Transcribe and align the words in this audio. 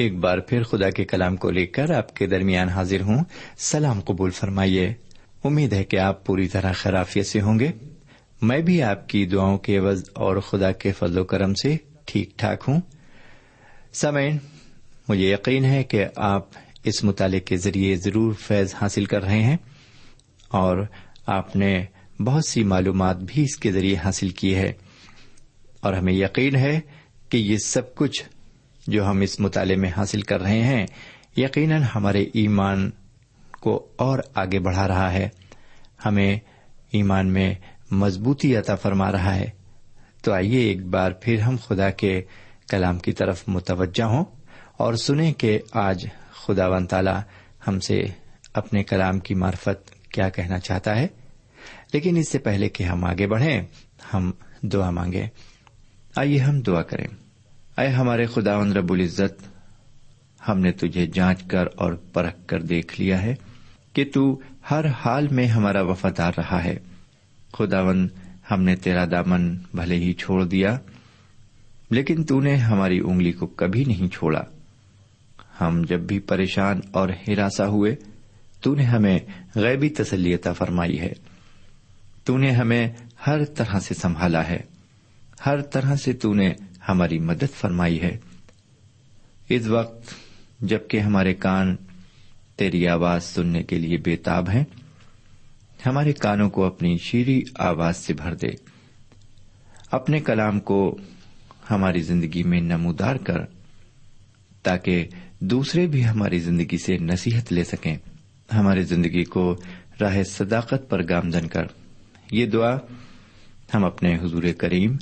ایک 0.00 0.18
بار 0.18 0.38
پھر 0.38 0.62
خدا 0.62 0.90
کے 0.90 1.04
کلام 1.04 1.36
کو 1.36 1.50
لے 1.50 1.66
کر 1.66 1.90
آپ 1.90 2.16
کے 2.16 2.26
درمیان 2.26 2.68
حاضر 2.68 3.00
ہوں۔ 3.00 3.24
سلام 3.58 4.00
قبول 4.00 4.30
فرمائیے۔ 4.30 4.92
امید 5.44 5.72
ہے 5.72 5.84
کہ 5.84 5.96
آپ 5.96 6.26
پوری 6.26 6.48
طرح 6.48 6.72
خرافیت 6.72 7.26
سے 7.26 7.40
ہوں 7.40 7.58
گے۔ 7.58 7.68
میں 8.42 8.60
بھی 8.60 8.82
آپ 8.82 9.08
کی 9.08 9.26
دعاؤں 9.26 9.58
کے 9.58 9.78
عوض 9.78 10.04
اور 10.14 10.36
خدا 10.36 10.72
کے 10.72 10.92
فضل 10.92 11.18
و 11.18 11.24
کرم 11.24 11.54
سے 11.54 11.76
ٹھیک 12.04 12.38
ٹھاک 12.38 12.64
ہوں۔ 12.68 12.80
سمعین 13.92 14.38
مجھے 15.08 15.32
یقین 15.32 15.64
ہے 15.64 15.84
کہ 15.84 16.04
آپ 16.16 16.48
اس 16.84 17.04
مطالعے 17.04 17.40
کے 17.40 17.56
ذریعے 17.56 17.96
ضرور 17.96 18.32
فیض 18.32 18.74
حاصل 18.80 19.04
کر 19.04 19.22
رہے 19.22 19.42
ہیں 19.42 19.56
اور 20.48 20.86
آپ 21.26 21.56
نے 21.56 21.84
بہت 22.24 22.44
سی 22.44 22.64
معلومات 22.64 23.16
بھی 23.16 23.42
اس 23.42 23.56
کے 23.56 23.72
ذریعے 23.72 23.96
حاصل 23.96 24.28
کی 24.28 24.54
ہے۔ 24.54 24.72
اور 25.80 25.92
ہمیں 25.92 26.12
یقین 26.12 26.56
ہے 26.56 26.80
کہ 27.28 27.36
یہ 27.36 27.56
سب 27.56 27.94
کچھ 27.94 28.22
جو 28.86 29.06
ہم 29.06 29.20
اس 29.20 29.40
مطالعے 29.40 29.76
میں 29.76 29.90
حاصل 29.96 30.22
کر 30.22 30.40
رہے 30.40 30.62
ہیں، 30.62 30.86
یقیناً 31.36 31.82
ہمارے 31.94 32.24
ایمان 32.34 32.90
کو 33.60 33.88
اور 33.96 34.18
آگے 34.34 34.58
بڑھا 34.58 34.88
رہا 34.88 35.12
ہے۔ 35.12 35.28
ہمیں 36.04 36.38
ایمان 36.92 37.26
میں 37.26 37.54
مضبوطی 37.90 38.56
عطا 38.56 38.74
فرما 38.74 39.12
رہا 39.12 39.34
ہے۔ 39.34 39.50
تو 40.22 40.32
آئیے 40.32 40.60
ایک 40.60 40.86
بار 40.86 41.12
پھر 41.12 41.40
ہم 41.40 41.56
خدا 41.68 41.90
کے 41.90 42.22
کلام 42.68 42.98
کی 42.98 43.12
طرف 43.12 43.44
متوجہ 43.46 44.02
ہوں 44.02 44.24
اور 44.76 44.94
سنیں 44.94 45.32
کہ 45.32 45.58
آج 45.72 46.06
خدا 46.32 46.68
ون 46.68 46.86
تعالی 46.86 47.18
ہم 47.68 47.80
سے 47.80 48.04
اپنے 48.54 48.84
کلام 48.84 49.18
کی 49.18 49.34
معرفت 49.34 50.04
کیا 50.10 50.28
کہنا 50.28 50.58
چاہتا 50.58 50.98
ہے۔ 50.98 51.06
لیکن 51.92 52.16
اس 52.16 52.28
سے 52.28 52.38
پہلے 52.38 52.68
کہ 52.68 52.84
ہم 52.84 53.04
آگے 53.04 53.26
بڑھیں، 53.26 53.62
ہم 54.14 54.30
دعا 54.62 54.90
مانگیں۔ 54.90 55.26
آئیے 56.16 56.38
ہم 56.38 56.60
دعا 56.60 56.82
کریں۔ 56.82 57.06
اے 57.80 57.88
ہمارے 57.88 58.26
خدا 58.26 58.64
رب 58.64 58.92
العزت، 58.92 59.42
ہم 60.48 60.60
نے 60.60 60.72
تجھے 60.72 61.06
جانچ 61.06 61.42
کر 61.42 61.64
اور 61.76 61.92
پرکھ 61.92 62.36
کر 62.46 62.62
دیکھ 62.62 63.00
لیا 63.00 63.22
ہے 63.22 63.34
کہ 63.92 64.04
تو 64.14 64.40
ہر 64.70 64.84
حال 64.86 65.28
میں 65.28 65.46
ہمارا 65.46 65.82
وفادار 65.82 66.32
رہا 66.36 66.64
ہے۔ 66.64 66.78
خداون 67.52 68.08
ہم 68.50 68.62
نے 68.62 68.76
تیرا 68.76 69.04
دامن 69.04 69.58
بھلے 69.74 69.94
ہی 69.94 70.12
چھوڑ 70.12 70.44
دیا، 70.44 70.78
لیکن 71.90 72.24
تو 72.24 72.40
نے 72.40 72.56
ہماری 72.56 73.00
انگلی 73.00 73.32
کو 73.32 73.46
کبھی 73.46 73.84
نہیں 73.84 74.08
چھوڑا۔ 74.08 74.42
ہم 75.60 75.82
جب 75.88 76.00
بھی 76.00 76.18
پریشان 76.18 76.80
اور 76.92 77.08
ہراساں 77.08 77.66
ہوئے، 77.66 77.96
تو 78.60 78.74
نے 78.74 78.82
ہمیں 78.82 79.18
غیبی 79.54 79.88
تسلیتا 79.88 80.52
فرمائی 80.52 81.00
ہے۔ 81.00 81.12
تو 82.24 82.38
نے 82.38 82.50
ہمیں 82.50 82.88
ہر 83.26 83.44
طرح 83.44 83.80
سے 83.80 83.94
سنبھالا 83.94 84.48
ہے۔ 84.48 84.60
ہر 85.46 85.60
طرح 85.60 85.96
سے 85.96 86.12
تو 86.12 86.34
نے 86.34 86.52
ہماری 86.90 87.18
مدد 87.18 87.54
فرمائی 87.54 88.02
ہے۔ 88.02 88.18
اس 89.48 89.66
وقت 89.66 90.14
جبکہ 90.60 91.00
ہمارے 91.00 91.34
کان 91.34 91.76
تیری 92.56 92.88
آواز 92.88 93.24
سننے 93.24 93.62
کے 93.62 93.78
لیے 93.78 93.96
بےتاب 93.96 94.50
ہیں، 94.50 94.64
ہمارے 95.86 96.12
کانوں 96.12 96.50
کو 96.50 96.64
اپنی 96.64 96.96
شیریں 96.98 97.40
آواز 97.58 97.96
سے 97.96 98.14
بھر 98.14 98.34
دے۔ 98.34 98.48
اپنے 99.90 100.20
کلام 100.20 100.60
کو 100.60 100.98
ہماری 101.70 102.02
زندگی 102.02 102.42
میں 102.42 102.60
نمودار 102.60 103.16
کر، 103.16 103.38
تاکہ 104.62 105.06
دوسرے 105.40 105.86
بھی 105.86 106.06
ہماری 106.06 106.38
زندگی 106.38 106.78
سے 106.78 106.98
نصیحت 106.98 107.52
لے 107.52 107.64
سکیں۔ 107.64 107.96
ہماری 108.54 108.82
زندگی 108.82 109.24
کو 109.24 109.56
راہ 110.00 110.22
صداقت 110.22 110.90
پر 110.90 111.08
گامزن 111.08 111.48
کر۔ 111.48 111.64
یہ 112.30 112.46
دعا 112.46 112.76
ہم 113.74 113.84
اپنے 113.84 114.16
حضور 114.16 114.42
کریم 114.58 114.96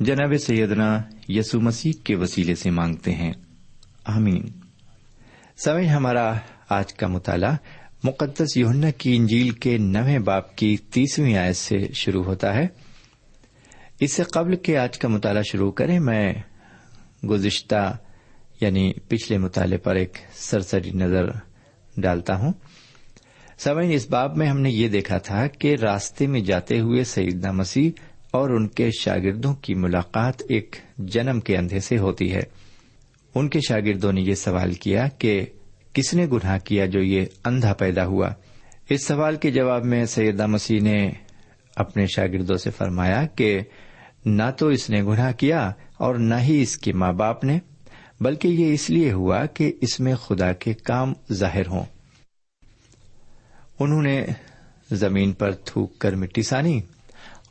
جناب 0.00 0.36
سیدنا 0.36 1.02
یسو 1.28 1.60
مسیح 1.60 1.92
کے 2.04 2.16
وسیلے 2.16 2.54
سے 2.54 2.70
مانگتے 2.70 3.12
ہیں۔ 3.12 3.32
آمین۔ 4.04 4.42
سمے 5.64 5.86
ہمارا 5.86 6.34
آج 6.68 6.94
کا 6.94 7.06
مطالعہ 7.06 7.56
مقدس 8.04 8.56
یونا 8.56 8.90
کی 8.90 9.16
انجیل 9.16 9.50
کے 9.50 9.78
نویں 9.78 10.18
باپ 10.18 10.56
کی 10.56 10.76
تیسویں 10.76 11.36
آیت 11.36 11.56
سے 11.56 11.76
شروع 11.94 12.24
ہوتا 12.24 12.54
ہے۔ 12.54 12.66
اس 14.00 14.12
سے 14.12 14.22
قبل 14.22 14.56
کے 14.56 14.78
آج 14.78 14.98
کا 14.98 15.08
مطالعہ 15.08 15.42
شروع 15.42 15.72
کریں، 15.72 16.00
میں 16.00 16.34
گزشتہ 17.30 17.96
یعنی 18.60 18.92
پچھلے 19.08 19.38
مطالعے 19.38 19.78
پر 19.78 19.94
ایک 19.94 20.18
سرسری 20.34 20.90
نظر 20.90 21.26
ڈالتا 21.96 22.36
ہوں۔ 22.36 22.52
سوئن 23.58 23.92
اس 23.92 24.10
باب 24.10 24.36
میں 24.36 24.46
ہم 24.46 24.60
نے 24.60 24.70
یہ 24.70 24.88
دیکھا 24.88 25.18
تھا 25.18 25.46
کہ 25.46 25.76
راستے 25.82 26.26
میں 26.26 26.40
جاتے 26.40 26.80
ہوئے 26.80 27.04
سیدنا 27.04 27.52
مسیح 27.52 27.90
اور 28.34 28.50
ان 28.50 28.68
کے 28.68 28.90
شاگردوں 28.98 29.54
کی 29.54 29.74
ملاقات 29.74 30.34
ایک 30.48 30.76
جنم 30.98 31.40
کے 31.40 31.56
اندھے 31.56 31.80
سے 31.80 31.98
ہوتی 31.98 32.32
ہے۔ 32.32 32.42
ان 33.34 33.48
کے 33.48 33.60
شاگردوں 33.68 34.12
نے 34.12 34.20
یہ 34.20 34.34
سوال 34.34 34.72
کیا 34.72 35.08
کہ 35.18 35.46
کس 35.92 36.14
نے 36.14 36.26
گناہ 36.26 36.58
کیا 36.58 36.86
جو 36.86 37.02
یہ 37.02 37.26
اندھا 37.44 37.74
پیدا 37.74 38.06
ہوا؟ 38.06 38.30
اس 38.90 39.06
سوال 39.06 39.36
کے 39.36 39.50
جواب 39.50 39.84
میں 39.84 40.04
سیدہ 40.04 40.46
مسیح 40.46 40.80
نے 40.80 41.10
اپنے 41.76 42.06
شاگردوں 42.06 42.56
سے 42.56 42.70
فرمایا 42.70 43.26
کہ 43.26 43.60
نہ 44.24 44.50
تو 44.58 44.68
اس 44.68 44.90
نے 44.90 45.02
گناہ 45.02 45.32
کیا 45.32 45.72
اور 45.98 46.14
نہ 46.14 46.34
ہی 46.34 46.62
اس 46.62 46.78
کے 46.78 46.92
ماں 46.92 47.12
باپ 47.12 47.44
نے، 47.44 47.58
بلکہ 48.20 48.48
یہ 48.48 48.74
اس 48.74 48.90
لیے 48.90 49.12
ہوا 49.12 49.46
کہ 49.46 49.72
اس 49.80 50.00
میں 50.00 50.14
خدا 50.14 50.52
کے 50.52 50.74
کام 50.74 51.12
ظاہر 51.32 51.66
ہوں۔ 51.66 51.84
انہوں 53.80 54.02
نے 54.02 54.26
زمین 54.90 55.32
پر 55.32 55.52
تھوک 55.52 55.98
کر 55.98 56.16
مٹی 56.16 56.42
سانی۔ 56.42 56.80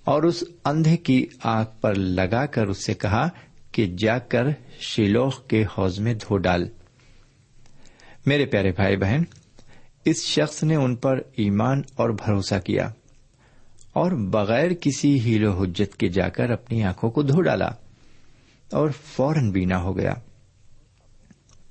اور 0.05 0.24
اس 0.24 0.43
اندھے 0.65 0.98
کی 0.98 1.27
آنکھ 1.43 1.81
پر 1.81 1.95
لگا 1.95 2.45
کر 2.45 2.67
اس 2.67 2.86
سے 2.86 2.93
کہا 2.93 3.29
کہ 3.72 3.95
جا 3.98 4.19
کر 4.19 4.45
شیلوخ 4.79 5.48
کے 5.48 5.63
حوض 5.63 6.00
میں 6.00 6.13
دھو 6.13 6.38
ڈال۔ 6.38 6.69
میرے 8.25 8.45
پیارے 8.45 8.72
بھائی 8.72 8.98
بہن، 8.98 9.24
اس 10.05 10.24
شخص 10.24 10.63
نے 10.63 10.75
ان 10.75 10.95
پر 10.95 11.17
ایمان 11.17 11.81
اور 11.95 12.10
بھروسہ 12.10 12.60
کیا 12.60 12.89
اور 13.93 14.12
بغیر 14.12 14.72
کسی 14.74 15.19
ہیلو 15.19 15.62
حجت 15.62 15.98
کے 15.98 16.07
جا 16.07 16.29
کر 16.29 16.50
اپنی 16.50 16.83
آنکھوں 16.83 17.12
کو 17.12 17.22
دھو 17.22 17.41
ڈالا 17.41 17.67
اور 18.72 18.89
فوراً 19.03 19.51
بینا 19.51 19.81
ہو 19.81 19.98
گیا۔ 19.98 20.13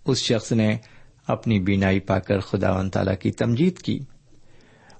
اس 0.07 0.19
شخص 0.19 0.53
نے 0.53 0.77
اپنی 1.27 1.61
بینائی 1.61 2.01
پا 2.01 2.19
کر 2.19 2.39
خدا 2.39 2.73
و 2.73 2.89
تعالی 2.89 3.17
کی 3.21 3.31
تمجید 3.31 3.79
کی۔ 3.79 3.99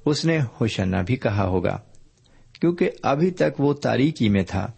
اس 0.07 0.25
نے 0.25 0.39
ہوشنا 0.61 1.03
بھی 1.03 1.17
کہا 1.17 1.47
ہوگا۔ 1.47 1.79
کیونکہ 2.63 2.91
ابھی 3.03 3.31
تک 3.31 3.61
وہ 3.61 3.75
تاریکی 3.75 4.29
میں 4.29 4.43
تھا، 4.43 4.73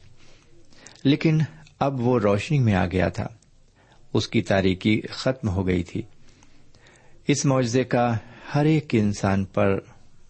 لیکن 1.05 1.39
اب 1.79 2.01
وہ 2.01 2.19
روشنی 2.19 2.59
میں 2.59 2.75
آ 2.75 2.87
گیا 2.87 3.09
تھا۔ 3.09 3.27
اس 4.13 4.29
کی 4.29 4.43
تاریکی 4.43 5.01
ختم 5.11 5.49
ہو 5.49 5.67
گئی 5.67 5.83
تھی۔ 5.83 6.03
اس 7.29 7.45
معاوضے 7.45 7.85
کا 7.85 8.17
ہر 8.55 8.65
ایک 8.65 8.87
انسان 8.93 9.45
پر 9.45 9.81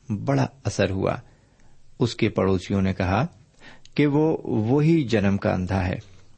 بڑا 0.08 0.46
اثر 0.64 0.90
ہوا۔ 0.90 1.16
اس 1.98 2.16
کے 2.16 2.28
پڑوسیوں 2.28 2.82
نے 2.82 2.94
کہا 2.94 3.26
کہ 3.94 4.06
وہ 4.06 4.36
وہی 4.44 5.04
جنم 5.04 5.36
کا 5.36 5.54
اندھا 5.54 5.86
ہے 5.86 5.96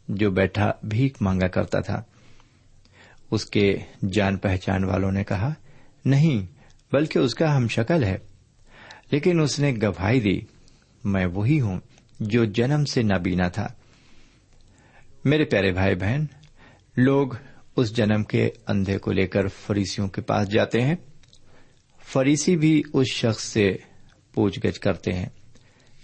جو 0.08 0.30
بیٹھا 0.30 0.72
بھیک 0.82 1.16
مانگا 1.20 1.46
کرتا 1.46 1.80
تھا۔ 1.80 2.02
اس 3.30 3.44
کے 3.44 3.78
جان 4.12 4.36
پہچان 4.36 4.84
والوں 4.84 5.12
نے 5.12 5.24
کہا، 5.24 5.54
نہیں، 6.04 6.46
بلکہ 6.92 7.18
اس 7.18 7.34
کا 7.34 7.56
ہم 7.56 7.68
شکل 7.68 8.04
ہے۔ 8.04 8.18
لیکن 9.10 9.40
اس 9.40 9.60
نے 9.60 9.74
گواہی 9.82 10.20
دی 10.20 10.55
میں 11.06 11.26
وہی 11.26 11.60
ہوں 11.60 11.80
جو 12.20 12.44
جنم 12.44 12.84
سے 12.84 13.02
نابینا 13.02 13.48
تھا۔ 13.48 13.66
میرے 15.24 15.44
پیارے 15.44 15.72
بھائی 15.72 15.94
بہن، 15.94 16.24
لوگ 16.96 17.28
اس 17.76 17.96
جنم 17.96 18.22
کے 18.22 18.50
اندھے 18.66 18.98
کو 18.98 19.12
لے 19.12 19.26
کر 19.26 19.48
فریسیوں 19.48 20.08
کے 20.08 20.20
پاس 20.20 20.48
جاتے 20.48 20.80
ہیں۔ 20.80 20.94
فریسی 22.04 22.56
بھی 22.56 22.82
اس 22.92 23.06
شخص 23.12 23.44
سے 23.44 23.76
پوچھ 24.34 24.66
گچھ 24.66 24.80
کرتے 24.80 25.12
ہیں۔ 25.12 25.26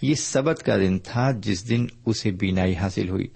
یہ 0.01 0.13
سبت 0.13 0.63
کا 0.63 0.77
دن 0.77 0.99
تھا 0.99 1.31
جس 1.31 1.69
دن 1.69 1.85
اسے 2.05 2.31
بینائی 2.31 2.75
حاصل 2.75 3.09
ہوئی۔ 3.09 3.27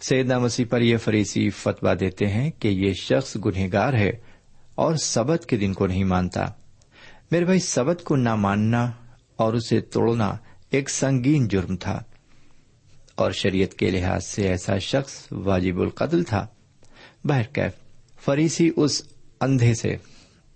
سیدنا 0.00 0.38
مسیح 0.38 0.64
پر 0.70 0.80
یہ 0.80 0.96
فریسی 0.96 1.50
فتوا 1.50 1.94
دیتے 2.00 2.26
ہیں 2.26 2.50
کہ 2.58 2.68
یہ 2.68 2.92
شخص 2.92 3.36
گنہگار 3.44 3.92
ہے 3.92 4.10
اور 4.74 4.94
سبت 4.94 5.46
کے 5.46 5.56
دن 5.56 5.72
کو 5.72 5.86
نہیں 5.86 6.04
مانتا۔ 6.04 6.44
میرے 7.30 7.44
بھائی، 7.44 7.58
سبت 7.58 8.04
کو 8.04 8.16
نہ 8.16 8.34
ماننا 8.34 8.90
اور 9.36 9.54
اسے 9.54 9.80
توڑنا 9.80 10.36
ایک 10.76 10.90
سنگین 10.90 11.48
جرم 11.48 11.76
تھا 11.76 12.02
اور 13.14 13.30
شریعت 13.30 13.74
کے 13.74 13.90
لحاظ 13.90 14.26
سے 14.26 14.48
ایسا 14.48 14.78
شخص 14.78 15.26
واجب 15.30 15.80
القتل 15.80 16.22
تھا۔ 16.22 16.46
بہرکیف 17.24 17.72
فریسی 18.24 18.70
اس 18.76 19.02
اندھے 19.40 19.74
سے 19.74 19.96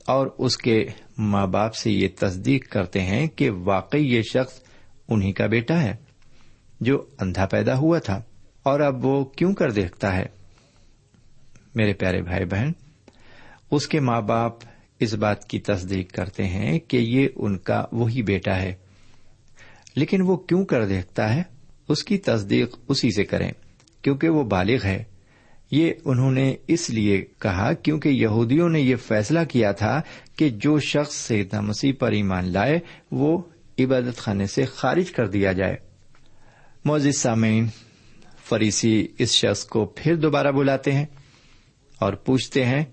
اور 0.06 0.26
اس 0.38 0.56
کے 0.56 0.86
ماں 1.18 1.46
باپ 1.46 1.74
سے 1.74 1.90
یہ 1.90 2.08
تصدیق 2.18 2.68
کرتے 2.68 3.00
ہیں 3.00 3.26
کہ 3.26 3.50
واقعی 3.50 4.04
یہ 4.04 4.22
شخص 4.22 4.60
انہی 5.08 5.32
کا 5.32 5.46
بیٹا 5.46 5.82
ہے 5.82 5.96
جو 6.80 7.06
اندھا 7.20 7.46
پیدا 7.46 7.76
ہوا 7.76 7.98
تھا۔ 7.98 8.22
اور 8.62 8.80
اب 8.80 9.04
وہ 9.04 9.24
کیوں 9.24 9.54
کر 9.54 9.70
دیکھتا 9.70 10.16
ہے؟ 10.16 10.26
میرے 11.74 11.92
پیارے 11.92 12.22
بھائی 12.22 12.44
بہن، 12.44 12.72
اس 13.70 13.88
کے 13.88 14.00
ماں 14.00 14.20
باپ 14.20 14.52
اس 15.00 15.14
بات 15.14 15.48
کی 15.48 15.58
تصدیق 15.58 16.12
کرتے 16.12 16.46
ہیں 16.46 16.78
کہ 16.78 16.96
یہ 16.96 17.28
ان 17.36 17.58
کا 17.58 17.84
وہی 17.92 18.22
بیٹا 18.22 18.56
ہے۔ 18.56 18.89
لیکن 19.96 20.20
وہ 20.20 20.36
کیوں 20.36 20.64
کر 20.64 20.86
دیکھتا 20.86 21.34
ہے؟ 21.34 21.42
اس 21.88 22.04
کی 22.04 22.18
تصدیق 22.18 22.76
اسی 22.88 23.10
سے 23.10 23.24
کریں، 23.24 23.52
کیونکہ 24.02 24.28
وہ 24.28 24.42
بالغ 24.42 24.84
ہے۔ 24.84 25.04
یہ 25.70 25.92
انہوں 26.04 26.32
نے 26.32 26.54
اس 26.68 26.90
لیے 26.90 27.24
کہا 27.38 27.72
کیونکہ 27.72 28.08
یہودیوں 28.08 28.68
نے 28.68 28.80
یہ 28.80 28.96
فیصلہ 28.96 29.40
کیا 29.48 29.72
تھا 29.72 30.00
کہ 30.36 30.48
جو 30.48 30.78
شخص 30.78 31.14
سیدنا 31.14 31.60
مسیح 31.60 31.92
پر 31.98 32.12
ایمان 32.12 32.52
لائے، 32.52 32.78
وہ 33.10 33.42
عبادت 33.78 34.16
خانے 34.16 34.46
سے 34.46 34.64
خارج 34.64 35.10
کر 35.10 35.26
دیا 35.26 35.52
جائے۔ 35.52 35.76
موزد 36.84 37.12
سامعین، 37.12 37.66
فریسی 38.48 39.08
اس 39.18 39.30
شخص 39.30 39.64
کو 39.64 39.92
پھر 39.96 40.16
دوبارہ 40.16 40.52
بلاتے 40.52 40.92
ہیں 40.92 41.06
اور 41.98 42.12
پوچھتے 42.12 42.64
ہیں، 42.64 42.84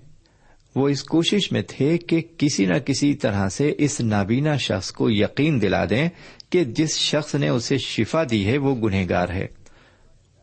وہ 0.75 0.89
اس 0.89 1.03
کوشش 1.03 1.51
میں 1.51 1.61
تھے 1.67 1.97
کہ 1.97 2.21
کسی 2.37 2.65
نہ 2.65 2.77
کسی 2.77 3.13
طرح 3.13 3.49
سے 3.49 3.73
اس 3.77 4.01
نابینا 4.01 4.57
شخص 4.57 4.91
کو 4.91 5.09
یقین 5.09 5.61
دلا 5.61 5.85
دیں 5.85 6.09
کہ 6.49 6.63
جس 6.63 6.97
شخص 6.97 7.35
نے 7.35 7.47
اسے 7.47 7.77
شفا 7.77 8.23
دی 8.31 8.47
ہے 8.47 8.57
وہ 8.57 8.75
گنہگار 8.75 9.29
ہے۔ 9.29 9.47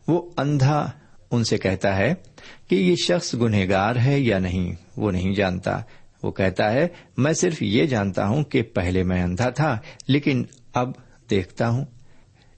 وہ 0.09 0.31
اندھا 0.37 0.91
ان 1.31 1.45
سے 1.45 1.59
کہتا 1.59 1.97
ہے 1.97 2.15
کہ 2.69 2.75
یہ 2.75 2.95
شخص 2.97 3.35
گنہگار 3.35 3.97
ہے 3.97 4.21
یا 4.21 4.39
نہیں، 4.39 4.73
وہ 4.97 5.11
نہیں 5.11 5.35
جانتا۔ 5.35 5.81
وہ 6.23 6.31
کہتا 6.31 6.73
ہے، 6.73 6.89
میں 7.17 7.33
صرف 7.33 7.63
یہ 7.63 7.87
جانتا 7.87 8.27
ہوں 8.27 8.45
کہ 8.45 8.63
پہلے 8.63 9.03
میں 9.03 9.23
اندھا 9.23 9.51
تھا، 9.51 9.79
لیکن 10.09 10.45
اب 10.75 10.91
دیکھتا 11.31 11.69
ہوں۔ 11.69 11.85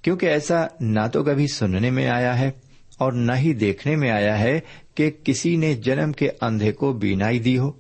کیونکہ 0.03 0.27
ایسا 0.27 0.67
نہ 0.81 1.01
تو 1.13 1.25
کبھی 1.25 1.47
سننے 1.47 1.91
میں 1.91 2.09
آیا 2.09 2.39
ہے 2.39 2.51
اور 2.99 3.13
نہ 3.13 3.33
ہی 3.33 3.53
دیکھنے 3.53 3.97
میں 3.97 4.11
آیا 4.11 4.39
ہے 4.39 4.61
کہ 4.95 5.11
کسی 5.25 5.57
نے 5.57 5.75
جنم 5.75 6.13
کے 6.13 6.31
اندھے 6.41 6.73
کو 6.73 6.93
بینائی 6.93 7.39
دی 7.39 7.59
ہو۔ 7.59 7.73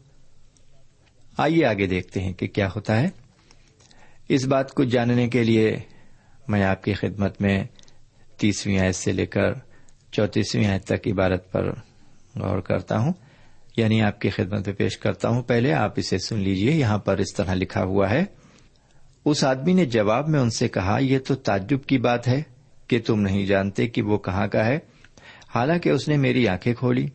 آئیے 1.38 1.64
آگے 1.64 1.86
دیکھتے 1.86 2.20
ہیں 2.20 2.32
کہ 2.32 2.46
کیا 2.46 2.68
ہوتا 2.76 3.00
ہے۔ 3.00 3.25
اس 4.28 4.46
بات 4.46 4.72
کو 4.72 4.84
جاننے 4.84 5.28
کے 5.28 5.44
لیے 5.44 5.76
میں 6.48 6.62
آپ 6.62 6.82
کی 6.82 6.92
خدمت 6.92 7.40
میں 7.40 7.64
تیسویں 8.38 8.78
آیت 8.78 8.94
سے 8.94 9.12
لے 9.12 9.26
کر 9.26 9.52
چوتیسویں 10.12 10.66
آیت 10.66 10.84
تک 10.84 11.08
عبارت 11.08 11.52
پر 11.52 11.72
غور 12.36 12.60
کرتا 12.60 12.98
ہوں۔ 12.98 13.12
یعنی 13.76 14.02
آپ 14.02 14.20
کی 14.20 14.30
خدمت 14.30 14.68
میں 14.68 14.76
پیش 14.76 14.98
کرتا 14.98 15.28
ہوں۔ 15.28 15.42
پہلے 15.42 15.72
آپ 15.72 15.92
اسے 15.96 16.18
سن 16.18 16.38
لیجیے 16.38 16.70
یہاں 16.70 16.98
پر 16.98 17.18
اس 17.18 17.34
طرح 17.36 17.54
لکھا 17.54 17.82
ہوا 17.82 18.10
ہے، 18.10 18.24
اس 19.24 19.44
آدمی 19.44 19.72
نے 19.72 19.86
جواب 19.86 20.28
میں 20.28 20.40
ان 20.40 20.50
سے 20.50 20.68
کہا، 20.68 20.98
یہ 21.00 21.18
تو 21.18 21.34
تعجب 21.34 21.84
کی 21.84 21.98
بات 21.98 22.28
ہے 22.28 22.42
کہ 22.88 23.00
تم 23.06 23.20
نہیں 23.20 23.46
جانتے 23.46 23.86
کہ 23.86 24.02
وہ 24.02 24.18
کہاں 24.18 24.48
کا 24.48 24.66
ہے۔ 24.66 24.78
حالانکہ 25.54 25.88
اس 25.88 26.08
نے 26.08 26.16
میری 26.16 26.48
آنکھیں 26.48 26.74
کھولی۔ 26.74 27.06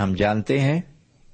ہم 0.00 0.14
جانتے 0.14 0.60
ہیں 0.60 0.80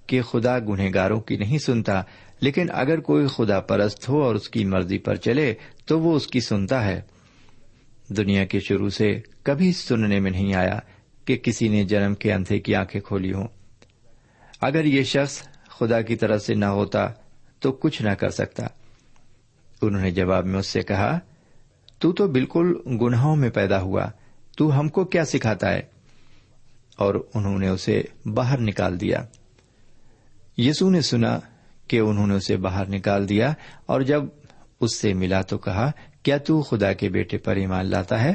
کہ 0.06 0.22
خدا 0.22 0.58
گنہگاروں 0.58 1.20
کی 1.20 1.36
نہیں 1.36 1.58
سنتا۔ 1.58 2.02
لیکن 2.44 2.66
اگر 2.72 3.00
کوئی 3.00 3.26
خدا 3.26 3.60
پرست 3.60 4.08
ہو 4.08 4.22
اور 4.22 4.34
اس 4.34 4.48
کی 4.48 4.64
مرضی 4.64 4.98
پر 4.98 5.14
چلے 5.14 5.54
تو 5.84 6.00
وہ 6.00 6.16
اس 6.16 6.26
کی 6.26 6.40
سنتا 6.40 6.84
ہے۔ 6.84 7.00
دنیا 8.08 8.44
کے 8.44 8.60
شروع 8.60 8.88
سے 8.88 9.20
کبھی 9.42 9.72
سننے 9.72 10.20
میں 10.20 10.30
نہیں 10.30 10.54
آیا 10.54 10.78
کہ 11.24 11.36
کسی 11.36 11.68
نے 11.68 11.84
جنم 11.84 12.14
کے 12.14 12.32
اندھے 12.32 12.58
کی 12.58 12.74
آنکھیں 12.74 13.00
کھولی 13.00 13.32
ہوں۔ 13.32 13.48
اگر 14.60 14.84
یہ 14.84 15.02
شخص 15.02 15.42
خدا 15.68 16.00
کی 16.00 16.16
طرف 16.16 16.42
سے 16.42 16.54
نہ 16.54 16.64
ہوتا 16.64 17.08
تو 17.58 17.72
کچھ 17.72 18.02
نہ 18.02 18.10
کر 18.10 18.30
سکتا۔ 18.30 18.66
انہوں 19.82 20.02
نے 20.02 20.10
جواب 20.10 20.46
میں 20.46 20.58
اس 20.58 20.66
سے 20.66 20.82
کہا، 20.82 21.18
تو 21.98 22.12
تو 22.12 22.26
بالکل 22.26 22.74
گناہوں 22.86 23.36
میں 23.36 23.50
پیدا 23.50 23.80
ہوا، 23.80 24.10
تو 24.56 24.80
ہم 24.80 24.88
کو 24.88 25.04
کیا 25.04 25.24
سکھاتا 25.24 25.72
ہے؟ 25.72 25.82
اور 26.96 27.14
انہوں 27.34 27.58
نے 27.58 27.68
اسے 27.68 28.02
باہر 28.26 28.60
نکال 28.60 29.00
دیا۔ 29.00 29.24
یسو 30.58 30.90
نے 30.90 31.00
سنا 31.00 31.40
کہ 31.88 32.00
انہوں 32.00 32.26
نے 32.26 32.34
اسے 32.34 32.56
باہر 32.56 32.88
نکال 32.88 33.28
دیا 33.28 33.52
اور 33.86 34.00
جب 34.00 34.24
اس 34.80 34.96
سے 34.96 35.14
ملا 35.14 35.40
تو 35.40 35.58
کہا، 35.58 35.90
کیا 36.22 36.36
تو 36.36 36.62
خدا 36.62 36.92
کے 36.92 37.08
بیٹے 37.08 37.38
پر 37.38 37.56
ایمان 37.56 37.86
لاتا 37.86 38.24
ہے؟ 38.24 38.34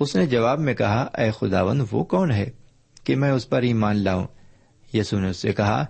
اس 0.00 0.16
نے 0.16 0.26
جواب 0.26 0.60
میں 0.60 0.74
کہا، 0.74 1.08
اے 1.18 1.30
خداوند، 1.30 1.82
وہ 1.90 2.04
کون 2.04 2.30
ہے 2.30 2.50
کہ 3.04 3.16
میں 3.16 3.30
اس 3.30 3.48
پر 3.48 3.62
ایمان 3.62 3.96
لاؤں؟ 3.96 4.26
یسو 4.94 5.18
نے 5.18 5.28
اس 5.28 5.36
سے 5.36 5.52
کہا، 5.52 5.86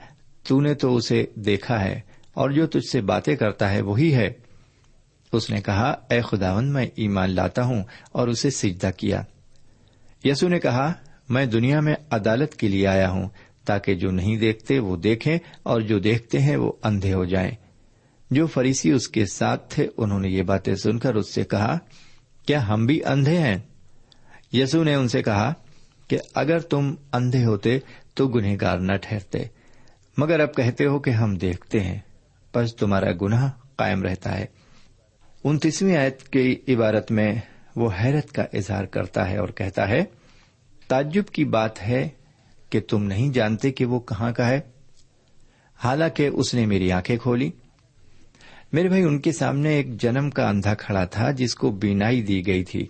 تو 0.49 0.61
نے 0.61 0.75
تو 0.75 0.97
اسے 0.97 1.27
دیکھا 1.35 1.81
ہے 1.81 2.01
اور 2.35 2.51
جو 2.51 2.67
تجھ 2.67 2.91
سے 2.93 3.01
باتیں 3.01 3.37
کرتا 3.37 3.73
ہے 3.73 3.81
وہی 3.81 4.15
ہے۔ 4.15 4.33
اس 5.33 5.51
نے 5.51 5.61
کہا، 5.61 5.95
اے 6.11 6.21
خداوند، 6.23 6.73
میں 6.73 6.87
ایمان 6.97 7.31
لاتا 7.31 7.63
ہوں 7.63 7.83
اور 8.13 8.29
اسے 8.29 8.51
سجدہ 8.51 8.91
کیا۔ 8.97 9.23
یسو 10.25 10.49
نے 10.49 10.59
کہا، 10.59 10.93
میں 11.29 11.47
دنیا 11.47 11.81
میں 11.81 11.95
عدالت 12.11 12.55
کے 12.55 12.69
لیے 12.69 12.87
آیا 12.87 13.11
ہوں 13.11 13.29
تاکہ 13.67 13.95
جو 13.95 14.11
نہیں 14.11 14.37
دیکھتے 14.37 14.79
وہ 14.79 14.97
دیکھیں 14.97 15.39
اور 15.63 15.81
جو 15.81 15.99
دیکھتے 15.99 16.39
ہیں 16.39 16.57
وہ 16.57 16.73
اندھے 16.83 17.13
ہو 17.13 17.25
جائیں۔ 17.25 17.51
جو 18.31 18.47
فریسی 18.47 18.91
اس 18.91 19.09
کے 19.09 19.27
ساتھ 19.27 19.75
تھے، 19.75 19.89
انہوں 19.97 20.21
نے 20.21 20.29
یہ 20.29 20.43
باتیں 20.43 20.75
سن 20.75 20.99
کر 20.99 21.15
اس 21.15 21.35
سے 21.35 21.45
کہا، 21.45 21.79
کیا 22.47 22.69
ہم 22.69 22.87
بھی 22.87 23.05
اندھے 23.05 23.39
ہیں؟ 23.39 23.59
یسو 24.53 24.85
نے 24.85 24.95
ان 24.95 25.09
سے 25.09 25.23
کہا 25.23 25.53
کہ 26.09 26.19
اگر 26.35 26.59
تم 26.59 26.95
اندھے 27.13 27.45
ہوتے 27.45 27.79
تو 28.15 28.29
گنہگار 28.29 28.79
نہ 28.79 28.93
ٹھہرتے، 29.03 29.39
مگر 30.19 30.41
اب 30.41 30.55
کہتے 30.55 30.87
ہو 30.87 30.99
کہ 30.99 31.11
ہم 31.11 31.35
دیکھتے 31.35 31.81
ہیں 31.81 31.99
بس 32.55 32.77
تمہارا 32.77 33.11
گناہ 33.23 33.51
قائم 33.77 34.03
رہتا 34.03 34.39
ہے۔ 34.39 34.47
انتیسویں 35.45 35.97
آیت 35.97 36.23
کی 36.23 36.57
عبارت 36.69 37.13
میں 37.13 37.35
وہ 37.77 37.91
حیرت 38.05 38.33
کا 38.33 38.45
اظہار 38.53 38.85
کرتا 38.85 39.31
ہے 39.31 39.37
اور 39.37 39.49
کہتا 39.49 39.89
ہے، 39.89 40.05
تعجب 40.89 41.25
کی 41.33 41.45
بات 41.45 41.83
ہے 41.83 42.09
کہ 42.71 42.81
تم 42.81 43.05
نہیں 43.05 43.31
جانتے 43.31 43.71
کہ 43.71 43.85
وہ 43.85 44.01
کہاں 44.01 44.33
کا 44.33 44.49
ہے؟ 44.49 44.61
حالانکہ 45.85 46.31
اس 46.33 46.55
نے 46.55 46.67
میری 46.67 46.93
آنکھیں 46.93 47.17
کھولی۔ 47.17 47.51
میرے 48.73 48.89
بھائی، 48.89 49.03
ان 49.03 49.19
کے 49.19 49.33
سامنے 49.33 49.75
ایک 49.75 50.01
جنم 50.01 50.31
کا 50.31 50.49
اندھا 50.49 50.75
کھڑا 50.75 51.05
تھا 51.05 51.31
جس 51.31 51.55
کو 51.55 51.71
بینائی 51.71 52.23
دی 52.23 52.47
گئی 52.47 52.65
تھی۔ 52.65 52.87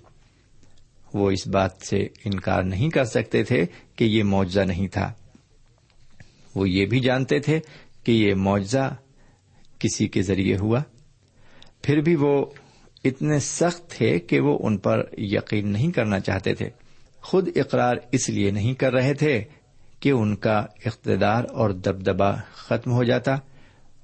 وہ 1.14 1.30
اس 1.30 1.46
بات 1.46 1.70
سے 1.80 1.96
انکار 2.24 2.62
نہیں 2.62 2.90
کر 2.90 3.04
سکتے 3.04 3.44
تھے 3.44 3.66
کہ 3.96 4.04
یہ 4.04 4.22
معاوضہ 4.22 4.60
نہیں 4.60 4.88
تھا۔ 4.88 5.12
وہ 6.54 6.68
یہ 6.68 6.86
بھی 6.86 7.00
جانتے 7.00 7.38
تھے 7.38 7.60
کہ 8.04 8.12
یہ 8.12 8.34
معاوضہ 8.34 8.96
کسی 9.78 10.08
کے 10.08 10.22
ذریعے 10.22 10.56
ہوا۔ 10.56 10.80
پھر 11.82 12.00
بھی 12.00 12.16
وہ 12.16 12.46
اتنے 13.04 13.38
سخت 13.38 13.90
تھے 13.90 14.18
کہ 14.18 14.40
وہ 14.40 14.58
ان 14.62 14.76
پر 14.76 15.04
یقین 15.18 15.68
نہیں 15.68 15.90
کرنا 15.90 16.20
چاہتے 16.20 16.54
تھے۔ 16.54 16.70
خود 17.22 17.48
اقرار 17.56 17.96
اس 18.12 18.28
لیے 18.28 18.50
نہیں 18.50 18.74
کر 18.74 18.92
رہے 18.92 19.14
تھے 19.14 19.44
کہ 20.00 20.10
ان 20.10 20.36
کا 20.36 20.66
اقتدار 20.84 21.44
اور 21.44 21.70
دبدبا 21.70 22.34
ختم 22.52 22.92
ہو 22.92 23.04
جاتا 23.04 23.34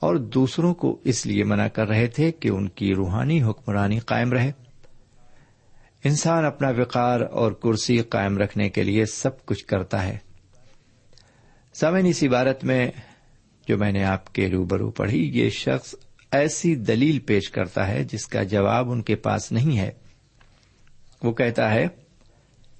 اور 0.00 0.16
دوسروں 0.16 0.74
کو 0.74 1.00
اس 1.04 1.26
لیے 1.26 1.44
منع 1.44 1.68
کر 1.68 1.88
رہے 1.88 2.06
تھے 2.06 2.32
کہ 2.32 2.48
ان 2.48 2.68
کی 2.68 2.94
روحانی 2.94 3.42
حکمرانی 3.42 3.98
قائم 3.98 4.32
رہے۔ 4.32 4.52
انسان 6.04 6.44
اپنا 6.44 6.68
وقار 6.68 7.20
اور 7.20 7.52
کرسی 7.52 7.98
قائم 7.98 8.38
رکھنے 8.38 8.68
کے 8.68 8.82
لیے 8.82 9.06
سب 9.06 9.46
کچھ 9.46 9.66
کرتا 9.66 10.06
ہے۔ 10.06 10.18
سمن 11.74 12.06
اس 12.06 12.22
عبارت 12.22 12.64
میں 12.64 12.90
جو 13.68 13.78
میں 13.78 13.92
نے 13.92 14.04
آپ 14.04 14.34
کے 14.34 14.48
روبرو 14.48 14.90
پڑھی، 14.90 15.38
یہ 15.38 15.50
شخص 15.50 15.94
ایسی 16.30 16.74
دلیل 16.74 17.18
پیش 17.18 17.50
کرتا 17.50 17.88
ہے 17.88 18.04
جس 18.04 18.26
کا 18.26 18.42
جواب 18.42 18.90
ان 18.90 19.02
کے 19.02 19.16
پاس 19.16 19.52
نہیں 19.52 19.78
ہے۔ 19.78 19.90
وہ 21.22 21.32
کہتا 21.32 21.74
ہے، 21.74 21.86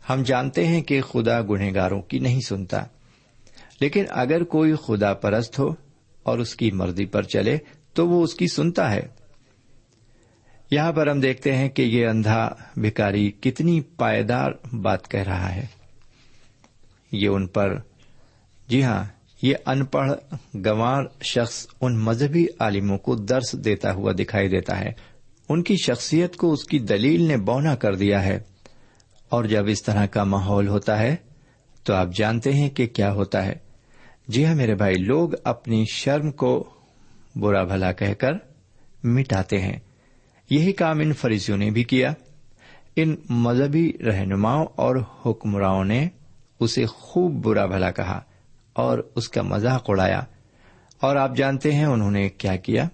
ہم 0.08 0.22
جانتے 0.22 0.66
ہیں 0.66 0.82
کہ 0.82 1.00
خدا 1.00 1.42
گنہگاروں 1.42 2.02
کی 2.02 2.18
نہیں 2.18 2.40
سنتا۔ 2.48 2.84
لیکن 3.82 4.04
اگر 4.10 4.44
کوئی 4.44 4.74
خدا 4.86 5.14
پرست 5.14 5.58
ہو 5.58 5.74
اور 6.22 6.38
اس 6.38 6.54
کی 6.54 6.70
مرضی 6.70 7.06
پر 7.06 7.22
چلے 7.22 7.58
تو 7.94 8.08
وہ 8.08 8.22
اس 8.22 8.34
کی 8.34 8.46
سنتا 8.46 8.90
ہے۔ 8.90 9.00
یہاں 10.70 10.92
پر 10.92 11.06
ہم 11.06 11.20
دیکھتے 11.20 11.56
ہیں 11.56 11.68
کہ 11.68 11.82
یہ 11.82 12.06
اندھا 12.06 12.54
بھکاری 12.76 13.30
کتنی 13.30 13.80
پائیدار 13.80 14.52
بات 14.72 15.10
کہہ 15.10 15.20
رہا 15.20 15.54
ہے۔ 15.54 15.66
یہ 17.12 17.28
ان 17.28 17.46
پر 17.46 17.78
جی 18.68 18.84
ہاں 18.84 19.04
یہ 19.42 19.54
ان 19.66 19.84
پڑھ 19.84 20.12
گوار 20.54 21.04
شخص 21.22 21.66
ان 21.80 21.98
مذہبی 21.98 22.46
عالموں 22.60 22.98
کو 22.98 23.14
درس 23.14 23.64
دیتا 23.64 23.92
ہوا 23.92 24.12
دکھائی 24.12 24.48
دیتا 24.48 24.80
ہے۔ 24.80 24.92
ان 25.48 25.62
کی 25.62 25.74
شخصیت 25.86 26.36
کو 26.36 26.52
اس 26.52 26.64
کی 26.64 26.78
دلیل 26.78 27.22
نے 27.22 27.36
بونا 27.36 27.74
کر 27.74 27.94
دیا 27.94 28.24
ہے۔ 28.24 28.40
اور 29.28 29.44
جب 29.44 29.64
اس 29.66 29.82
طرح 29.82 30.06
کا 30.06 30.24
ماحول 30.24 30.68
ہوتا 30.68 30.98
ہے 30.98 31.16
تو 31.84 31.94
آپ 31.94 32.08
جانتے 32.14 32.52
ہیں 32.52 32.70
کہ 32.70 32.86
کیا 32.86 33.12
ہوتا 33.12 33.46
ہے۔ 33.46 33.71
جی 34.28 34.46
ہاں 34.46 34.54
میرے 34.54 34.74
بھائی، 34.74 34.94
لوگ 34.94 35.28
اپنی 35.44 35.84
شرم 35.92 36.30
کو 36.30 36.70
برا 37.36 37.64
بھلا 37.64 37.92
کہہ 37.92 38.14
کر 38.14 38.32
مٹاتے 39.04 39.60
ہیں۔ 39.60 39.78
یہی 40.50 40.72
کام 40.72 41.00
ان 41.00 41.12
فریسیوں 41.12 41.58
نے 41.58 41.70
بھی 41.70 41.84
کیا۔ 41.84 42.12
ان 42.96 43.16
مذہبی 43.28 43.92
رہنماؤں 44.06 44.66
اور 44.76 44.96
حکمراؤں 45.26 45.84
نے 45.84 46.08
اسے 46.60 46.86
خوب 46.86 47.32
برا 47.32 47.66
بھلا 47.66 47.90
کہا 47.90 48.20
اور 48.72 48.98
اس 49.14 49.28
کا 49.28 49.42
مزاق 49.42 49.84
اڑایا۔ 49.88 50.22
اور 51.00 51.16
آپ 51.16 51.36
جانتے 51.36 51.72
ہیں 51.72 51.84
انہوں 51.84 52.10
نے 52.10 52.28
کیا 52.28 52.56
کیا۔ 52.56 52.88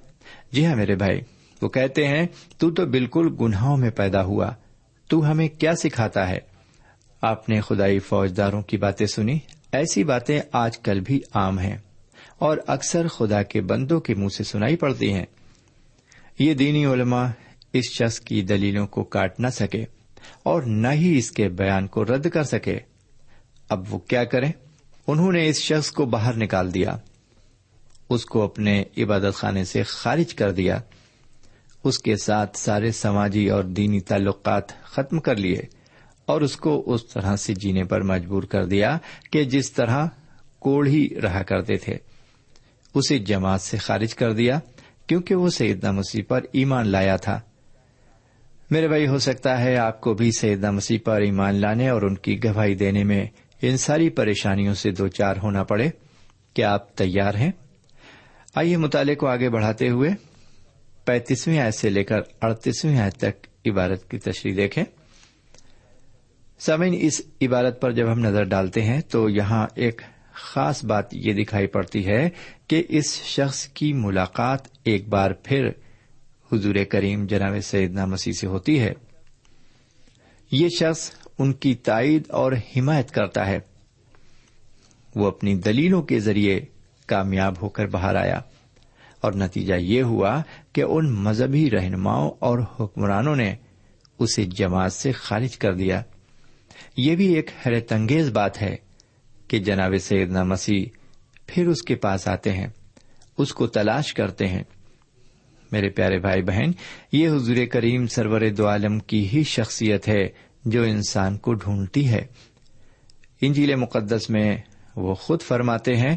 جی 0.52 0.66
ہاں 0.66 0.76
میرے 0.76 0.94
بھائی، 0.94 1.20
وہ 1.62 1.68
کہتے 1.68 2.08
ہیں، 2.08 2.26
تو 2.58 2.70
تو 2.70 2.86
بالکل 2.86 3.36
گناہوں 3.40 3.76
میں 3.76 3.90
پیدا 3.90 4.22
ہوا۔ 4.22 4.50
تو 5.08 5.30
ہمیں 5.30 5.48
کیا 5.48 5.76
سکھاتا 5.76 6.28
ہے؟ 6.28 6.38
آپ 7.22 7.48
نے 7.48 7.60
خدائی 7.60 7.98
فوجداروں 7.98 8.62
کی 8.62 8.76
باتیں 8.76 9.06
سنی؟ 9.06 9.38
ایسی 9.72 10.04
باتیں 10.04 10.40
آج 10.52 10.78
کل 10.78 11.00
بھی 11.00 11.20
عام 11.34 11.58
ہیں 11.58 11.76
اور 12.38 12.58
اکثر 12.66 13.08
خدا 13.08 13.42
کے 13.42 13.60
بندوں 13.60 14.00
کے 14.00 14.14
منہ 14.14 14.28
سے 14.28 14.44
سنائی 14.44 14.76
پڑتی 14.76 15.12
ہیں۔ 15.12 15.26
یہ 16.38 16.54
دینی 16.54 16.86
علماء 16.86 17.26
اس 17.72 17.84
شخص 17.90 18.20
کی 18.20 18.42
دلیلوں 18.42 18.86
کو 18.86 19.04
کاٹ 19.04 19.40
نہ 19.40 19.46
سکے 19.46 19.84
اور 20.42 20.62
نہ 20.62 20.88
ہی 20.88 21.18
اس 21.18 21.30
کے 21.30 21.48
بیان 21.48 21.86
کو 21.86 22.04
رد 22.04 22.28
کر 22.28 22.42
سکے۔ 22.42 22.78
اب 23.68 23.94
وہ 23.94 23.98
کیا 23.98 24.24
کریں؟ 24.24 24.52
انہوں 25.06 25.32
نے 25.32 25.48
اس 25.48 25.56
شخص 25.56 25.90
کو 25.90 26.06
باہر 26.06 26.36
نکال 26.36 26.74
دیا۔ 26.74 26.96
اس 28.10 28.24
کو 28.24 28.42
اپنے 28.42 28.84
عبادت 28.98 29.34
خانے 29.34 29.64
سے 29.64 29.82
خارج 29.82 30.34
کر 30.34 30.50
دیا۔ 30.50 30.80
اس 31.84 31.98
کے 31.98 32.16
ساتھ 32.16 32.58
سارے 32.58 32.92
سماجی 32.92 33.50
اور 33.50 33.64
دینی 33.64 34.00
تعلقات 34.00 34.82
ختم 34.82 35.20
کر 35.20 35.36
لیے۔ 35.36 35.62
اور 36.28 36.40
اس 36.40 36.56
کو 36.56 36.82
اس 36.86 37.06
طرح 37.06 37.36
سے 37.36 37.54
جینے 37.54 37.84
پر 37.84 38.00
مجبور 38.00 38.42
کر 38.42 38.64
دیا 38.64 38.98
کہ 39.32 39.44
جس 39.44 39.72
طرح 39.72 40.06
کوڑ 40.58 40.86
ہی 40.86 41.08
رہا 41.22 41.42
کرتے 41.42 41.76
تھے، 41.76 41.96
اسے 42.94 43.18
جماعت 43.18 43.60
سے 43.60 43.76
خارج 43.76 44.14
کر 44.14 44.32
دیا، 44.32 44.60
کیونکہ 45.06 45.34
وہ 45.34 45.48
سیدنا 45.48 45.90
مسیح 45.90 46.22
پر 46.28 46.40
ایمان 46.52 46.88
لایا 46.88 47.16
تھا۔ 47.16 47.40
میرے 48.70 48.88
بھائی، 48.88 49.06
ہو 49.06 49.18
سکتا 49.18 49.60
ہے 49.60 49.76
آپ 49.76 50.00
کو 50.00 50.14
بھی 50.14 50.30
سیدنا 50.38 50.70
مسیح 50.70 50.98
پر 51.04 51.20
ایمان 51.20 51.54
لانے 51.54 51.88
اور 51.88 52.02
ان 52.02 52.14
کی 52.14 52.44
گواہی 52.44 52.74
دینے 52.74 53.04
میں 53.04 53.26
ان 53.62 53.76
ساری 53.76 54.08
پریشانیوں 54.08 54.74
سے 54.74 54.90
دو 54.90 55.08
چار 55.08 55.34
ہونا 55.42 55.64
پڑے۔ 55.64 55.90
کیا 56.54 56.72
آپ 56.72 56.96
تیار 56.96 57.34
ہیں؟ 57.34 57.52
آئیے 58.54 58.76
مطالعے 58.76 59.14
کو 59.14 59.26
آگے 59.26 59.50
بڑھاتے 59.50 59.88
ہوئے 59.88 60.10
پینتیسویں 61.04 61.58
آیت 61.58 61.74
سے 61.74 61.90
لے 61.90 62.04
کر 62.04 62.20
اڑتیسویں 62.42 62.98
آیت 62.98 63.16
تک 63.16 63.46
عبارت 63.66 64.10
کی 64.10 64.18
تشریح 64.18 64.54
دیکھیں۔ 64.56 64.84
سامعین، 66.58 66.94
اس 67.00 67.22
عبارت 67.42 67.80
پر 67.80 67.92
جب 67.92 68.12
ہم 68.12 68.18
نظر 68.18 68.44
ڈالتے 68.44 68.82
ہیں 68.82 69.00
تو 69.00 69.28
یہاں 69.28 69.66
ایک 69.74 70.02
خاص 70.32 70.84
بات 70.84 71.14
یہ 71.14 71.32
دکھائی 71.32 71.66
پڑتی 71.66 72.06
ہے 72.06 72.30
کہ 72.66 72.82
اس 72.88 73.14
شخص 73.14 73.66
کی 73.66 73.92
ملاقات 73.92 74.60
ایک 74.84 75.08
بار 75.08 75.30
پھر 75.30 75.68
حضور 76.52 76.74
کریم 76.88 77.26
جناب 77.26 77.60
سیدنا 77.62 78.04
مسیح 78.06 78.32
سے 78.32 78.46
ہوتی 78.46 78.80
ہے۔ 78.80 78.92
یہ 80.52 80.68
شخص 80.68 81.10
ان 81.38 81.52
کی 81.52 81.74
تائید 81.74 82.30
اور 82.30 82.52
حمایت 82.52 83.10
کرتا 83.10 83.46
ہے۔ 83.46 83.58
وہ 85.16 85.26
اپنی 85.26 85.54
دلیلوں 85.54 86.02
کے 86.02 86.20
ذریعے 86.20 86.60
کامیاب 87.06 87.54
ہو 87.62 87.68
کر 87.68 87.86
باہر 87.86 88.14
آیا۔ 88.14 88.40
اور 89.20 89.32
نتیجہ 89.32 89.74
یہ 89.74 90.02
ہوا 90.02 90.42
کہ 90.72 90.82
ان 90.82 91.12
مذہبی 91.12 91.70
رہنماؤں 91.70 92.30
اور 92.38 92.58
حکمرانوں 92.80 93.36
نے 93.36 93.54
اسے 94.18 94.44
جماعت 94.44 94.92
سے 94.92 95.12
خارج 95.12 95.56
کر 95.56 95.74
دیا۔ 95.74 96.02
یہ 96.98 97.16
بھی 97.16 97.34
ایک 97.34 97.50
حیرت 97.66 97.92
انگیز 97.92 98.30
بات 98.30 98.62
ہے 98.62 98.76
کہ 99.48 99.58
جناب 99.58 99.94
سیدنا 100.00 100.42
مسیح 100.42 100.84
پھر 101.46 101.68
اس 101.68 101.82
کے 101.82 101.94
پاس 101.94 102.28
آتے 102.28 102.52
ہیں، 102.52 102.66
اس 103.38 103.54
کو 103.54 103.66
تلاش 103.66 104.14
کرتے 104.14 104.46
ہیں۔ 104.46 104.62
میرے 105.72 105.88
پیارے 105.88 106.18
بھائی 106.18 106.42
بہن، 106.42 106.70
یہ 107.12 107.28
حضور 107.28 107.56
کریم 107.72 108.06
سرور 108.06 108.40
دو 108.58 108.68
عالم 108.68 108.98
کی 108.98 109.28
ہی 109.28 109.42
شخصیت 109.42 110.08
ہے 110.08 110.28
جو 110.64 110.82
انسان 110.82 111.36
کو 111.36 111.54
ڈھونڈتی 111.54 112.08
ہے۔ 112.08 112.26
انجیل 113.40 113.74
مقدس 113.74 114.30
میں 114.30 114.56
وہ 114.96 115.14
خود 115.14 115.42
فرماتے 115.42 115.96
ہیں، 115.96 116.16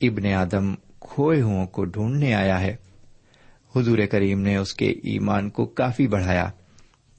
ابن 0.00 0.26
آدم 0.26 0.74
کھوئے 1.00 1.40
ہوں 1.40 1.66
کو 1.66 1.84
ڈھونڈنے 1.84 2.34
آیا 2.34 2.60
ہے۔ 2.60 2.76
حضور 3.76 3.98
کریم 4.10 4.40
نے 4.40 4.56
اس 4.56 4.74
کے 4.74 4.86
ایمان 4.86 5.50
کو 5.50 5.64
کافی 5.64 6.08
بڑھایا 6.08 6.50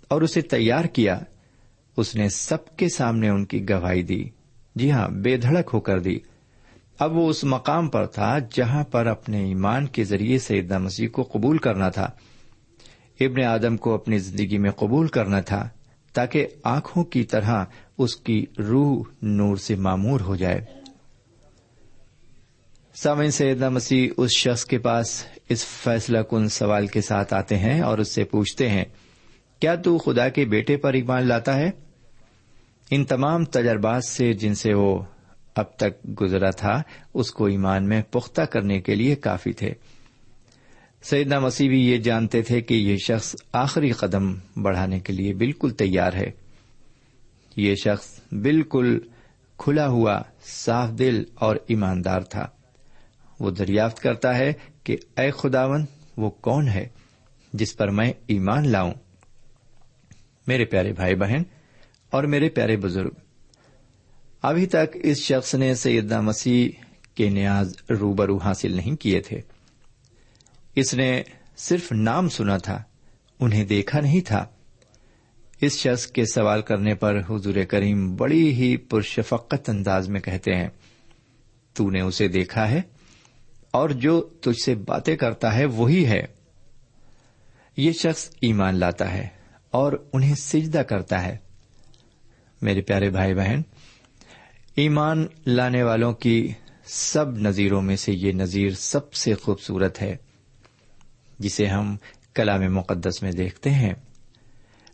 اور 0.07 0.21
اسے 0.21 0.41
تیار 0.41 0.85
کیا۔ 0.85 1.19
اس 1.97 2.15
نے 2.15 2.29
سب 2.29 2.77
کے 2.77 2.89
سامنے 2.89 3.29
ان 3.29 3.45
کی 3.45 3.69
گواہی 3.69 4.03
دی۔ 4.03 4.29
جی 4.75 4.91
ہاں 4.91 5.07
بے 5.07 5.37
دھڑک 5.37 5.69
ہو 5.73 5.79
کر 5.79 5.99
دی۔ 5.99 6.19
اب 6.99 7.17
وہ 7.17 7.29
اس 7.29 7.43
مقام 7.43 7.89
پر 7.89 8.05
تھا 8.05 8.39
جہاں 8.39 8.83
پر 8.83 9.05
اپنے 9.05 9.45
ایمان 9.45 9.87
کے 9.87 10.03
ذریعے 10.03 10.39
سیدنا 10.39 10.77
مسیح 10.77 11.07
کو 11.07 11.23
قبول 11.23 11.57
کرنا 11.57 11.89
تھا۔ 11.89 12.09
ابن 13.19 13.43
آدم 13.43 13.77
کو 13.77 13.93
اپنی 13.93 14.17
زندگی 14.17 14.57
میں 14.57 14.71
قبول 14.71 15.07
کرنا 15.07 15.41
تھا 15.41 15.69
تاکہ 16.13 16.47
آنکھوں 16.63 17.03
کی 17.03 17.23
طرح 17.23 17.65
اس 17.97 18.15
کی 18.15 18.45
روح 18.59 19.03
نور 19.21 19.57
سے 19.57 19.75
معمور 19.75 20.19
ہو 20.19 20.35
جائے۔ 20.35 20.65
سامعین، 22.95 23.31
سیدنا 23.31 23.69
مسیح 23.69 24.09
اس 24.17 24.31
شخص 24.31 24.65
کے 24.65 24.77
پاس 24.77 25.25
اس 25.49 25.65
فیصلہ 25.65 26.17
کن 26.29 26.49
سوال 26.49 26.87
کے 26.87 27.01
ساتھ 27.01 27.33
آتے 27.33 27.57
ہیں 27.57 27.81
اور 27.81 27.97
اس 27.97 28.07
سے 28.07 28.23
پوچھتے 28.23 28.69
ہیں 28.69 28.85
کیا 29.63 29.75
تو 29.75 29.97
خدا 29.97 30.29
کے 30.29 30.45
بیٹے 30.45 30.77
پر 30.77 30.93
ایمان 30.93 31.27
لاتا 31.27 31.57
ہے؟ 31.57 31.71
ان 32.91 33.05
تمام 33.05 33.45
تجربات 33.45 34.05
سے 34.05 34.33
جن 34.33 34.55
سے 34.55 34.73
وہ 34.73 35.03
اب 35.55 35.65
تک 35.77 36.21
گزرا 36.21 36.49
تھا، 36.49 36.81
اس 37.13 37.31
کو 37.31 37.45
ایمان 37.45 37.87
میں 37.87 38.01
پختہ 38.01 38.41
کرنے 38.41 38.81
کے 38.81 38.95
لیے 38.95 39.15
کافی 39.15 39.53
تھے۔ 39.53 39.73
سیدنا 41.03 41.39
مسیح 41.39 41.69
بھی 41.69 41.87
یہ 41.87 41.97
جانتے 41.97 42.41
تھے 42.41 42.61
کہ 42.61 42.73
یہ 42.73 42.97
شخص 42.97 43.35
آخری 43.53 43.91
قدم 43.91 44.33
بڑھانے 44.61 44.99
کے 44.99 45.13
لیے 45.13 45.33
بالکل 45.33 45.69
تیار 45.69 46.13
ہے۔ 46.13 46.31
یہ 47.55 47.75
شخص 47.75 48.19
بالکل 48.31 48.99
کھلا 49.57 49.87
ہوا، 49.87 50.21
صاف 50.45 50.89
دل 50.89 51.23
اور 51.35 51.55
ایماندار 51.67 52.21
تھا۔ 52.21 52.47
وہ 53.39 53.51
دریافت 53.51 53.99
کرتا 53.99 54.37
ہے 54.37 54.53
کہ 54.83 54.97
اے 55.17 55.31
خداون 55.31 55.85
وہ 56.17 56.29
کون 56.29 56.67
ہے 56.67 56.87
جس 57.53 57.77
پر 57.77 57.87
میں 57.87 58.13
ایمان 58.27 58.67
لاؤں؟ 58.67 58.93
میرے 60.47 60.65
پیارے 60.65 60.93
بھائی 60.93 61.15
بہن 61.15 61.43
اور 62.09 62.23
میرے 62.23 62.49
پیارے 62.49 62.77
بزرگ، 62.77 63.09
ابھی 64.41 64.65
تک 64.65 64.97
اس 65.03 65.17
شخص 65.17 65.55
نے 65.55 65.75
سیدنا 65.75 66.21
مسیح 66.21 66.69
کے 67.15 67.29
نیاز 67.29 67.75
روبرو 67.89 68.37
حاصل 68.37 68.71
نہیں 68.71 68.95
کیے 68.95 69.21
تھے۔ 69.21 69.41
اس 70.75 70.93
نے 70.93 71.23
صرف 71.57 71.91
نام 71.91 72.29
سنا 72.29 72.57
تھا، 72.57 72.83
انہیں 73.39 73.65
دیکھا 73.65 74.01
نہیں 74.01 74.21
تھا۔ 74.21 74.45
اس 75.61 75.77
شخص 75.77 76.07
کے 76.07 76.25
سوال 76.25 76.61
کرنے 76.61 76.95
پر 76.95 77.21
حضور 77.29 77.53
کریم 77.69 78.15
بڑی 78.15 78.53
ہی 78.53 78.77
پرشفقت 78.77 79.69
انداز 79.69 80.09
میں 80.09 80.21
کہتے 80.21 80.55
ہیں، 80.55 80.69
تو 81.73 81.89
نے 81.89 82.01
اسے 82.01 82.27
دیکھا 82.27 82.71
ہے 82.71 82.81
اور 83.71 83.89
جو 83.89 84.21
تجھ 84.21 84.63
سے 84.65 84.75
باتیں 84.75 85.15
کرتا 85.15 85.55
ہے 85.55 85.65
وہی 85.65 86.05
ہے۔ 86.05 86.25
یہ 87.77 87.91
شخص 87.91 88.29
ایمان 88.41 88.75
لاتا 88.75 89.13
ہے۔ 89.13 89.27
اور 89.73 89.93
انہیں 90.13 90.35
سجدہ 90.35 90.77
کرتا 90.77 91.25
ہے۔ 91.25 91.37
میرے 92.61 92.81
پیارے 92.81 93.09
بھائی 93.09 93.33
بہن، 93.33 93.61
ایمان 94.75 95.27
لانے 95.45 95.83
والوں 95.83 96.13
کی 96.13 96.51
سب 96.85 97.37
نظیروں 97.37 97.81
میں 97.81 97.95
سے 97.95 98.13
یہ 98.13 98.31
نظیر 98.31 98.69
سب 98.69 99.13
سے 99.13 99.33
خوبصورت 99.33 100.01
ہے، 100.01 100.15
جسے 101.39 101.67
ہم 101.67 101.97
کلام 102.33 102.73
مقدس 102.73 103.23
میں 103.23 103.31
دیکھتے 103.31 103.69
ہیں۔ 103.69 103.93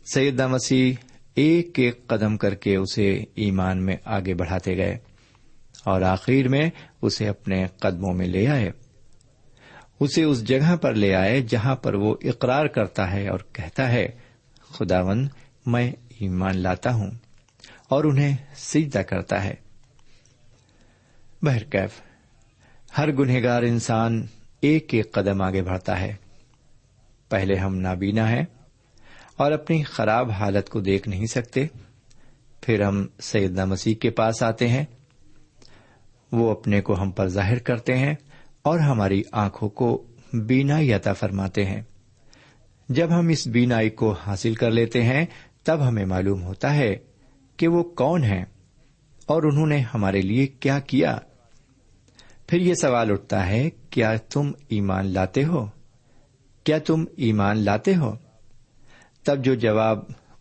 سیدہ 0.04 0.46
مسیح 0.46 0.92
ایک 1.34 1.78
ایک 1.78 2.06
قدم 2.06 2.36
کر 2.36 2.54
کے 2.54 2.76
اسے 2.76 3.24
ایمان 3.34 3.84
میں 3.84 3.96
آگے 4.04 4.34
بڑھاتے 4.34 4.76
گئے 4.76 4.98
اور 5.84 6.02
آخر 6.02 6.48
میں 6.48 6.70
اسے 7.02 7.28
اپنے 7.28 7.66
قدموں 7.80 8.14
میں 8.14 8.26
لے 8.26 8.48
آئے۔ 8.48 8.70
اسے 10.00 10.22
اس 10.22 10.44
جگہ 10.44 10.76
پر 10.76 10.94
لے 10.94 11.14
آئے 11.14 11.40
جہاں 11.40 11.76
پر 11.76 11.94
وہ 11.94 12.16
اقرار 12.22 12.66
کرتا 12.66 13.12
ہے 13.12 13.28
اور 13.28 13.40
کہتا 13.52 13.92
ہے 13.92 14.29
خداون 14.72 15.28
میں 15.66 15.92
ایمان 16.18 16.58
لاتا 16.58 16.94
ہوں 16.94 17.10
اور 17.88 18.04
انہیں 18.04 18.36
سجدہ 18.56 18.98
کرتا 18.98 19.44
ہے۔ 19.44 19.54
بہرکیف 21.42 21.90
ہر 22.98 23.12
گنہگار 23.12 23.62
انسان 23.62 24.26
ایک 24.60 24.94
ایک 24.94 25.12
قدم 25.12 25.42
آگے 25.42 25.62
بڑھتا 25.62 26.00
ہے۔ 26.00 26.14
پہلے 27.28 27.56
ہم 27.56 27.76
نابینا 27.76 28.30
ہیں 28.30 28.44
اور 29.36 29.52
اپنی 29.52 29.82
خراب 29.82 30.30
حالت 30.30 30.68
کو 30.68 30.80
دیکھ 30.80 31.08
نہیں 31.08 31.26
سکتے۔ 31.26 31.66
پھر 32.60 32.82
ہم 32.82 33.06
سیدنا 33.20 33.64
مسیح 33.64 33.94
کے 33.94 34.10
پاس 34.10 34.42
آتے 34.42 34.68
ہیں۔ 34.68 34.84
وہ 36.32 36.50
اپنے 36.50 36.80
کو 36.80 37.02
ہم 37.02 37.10
پر 37.10 37.28
ظاہر 37.28 37.58
کرتے 37.58 37.98
ہیں 37.98 38.14
اور 38.62 38.78
ہماری 38.78 39.22
آنکھوں 39.32 39.68
کو 39.68 40.06
بینائی 40.32 40.92
عطا 40.92 41.12
فرماتے 41.12 41.64
ہیں۔ 41.64 41.82
جب 42.90 43.18
ہم 43.18 43.28
اس 43.28 43.46
بینائی 43.46 43.90
کو 43.90 44.12
حاصل 44.12 44.54
کر 44.54 44.70
لیتے 44.70 45.02
ہیں، 45.02 45.26
تب 45.64 45.88
ہمیں 45.88 46.06
معلوم 46.06 46.42
ہوتا 46.42 46.74
ہے 46.74 46.96
کہ 47.56 47.68
وہ 47.68 47.82
کون 47.82 48.24
ہیں 48.24 48.44
اور 49.26 49.42
انہوں 49.42 49.66
نے 49.66 49.78
ہمارے 49.94 50.20
لیے 50.20 50.46
کیا 50.46 50.78
کیا۔ 50.78 51.18
پھر 52.46 52.60
یہ 52.60 52.74
سوال 52.74 53.10
اٹھتا 53.10 53.46
ہے، 53.46 53.70
کیا 53.90 54.16
تم 54.16 54.52
ایمان 54.68 55.06
لاتے 55.06 55.44
ہو؟ 55.44 55.66
کیا 56.64 56.78
تم 56.78 57.04
ایمان 57.16 57.58
لاتے 57.58 57.96
ہو؟ 57.96 58.14
تب 59.24 59.44
جو 59.44 59.54
جواب 59.54 59.98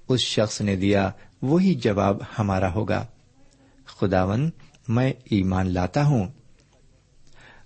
اس 0.10 0.20
شخص 0.20 0.62
نے 0.62 0.76
دیا، 0.76 1.12
وہی 1.42 1.74
جواب 1.74 2.18
ہمارا 2.40 2.74
ہوگا۔ 2.74 3.06
خداون 3.86 4.50
میں 4.88 5.14
ایمان 5.26 5.74
لاتا 5.74 6.06
ہوں۔ 6.06 6.28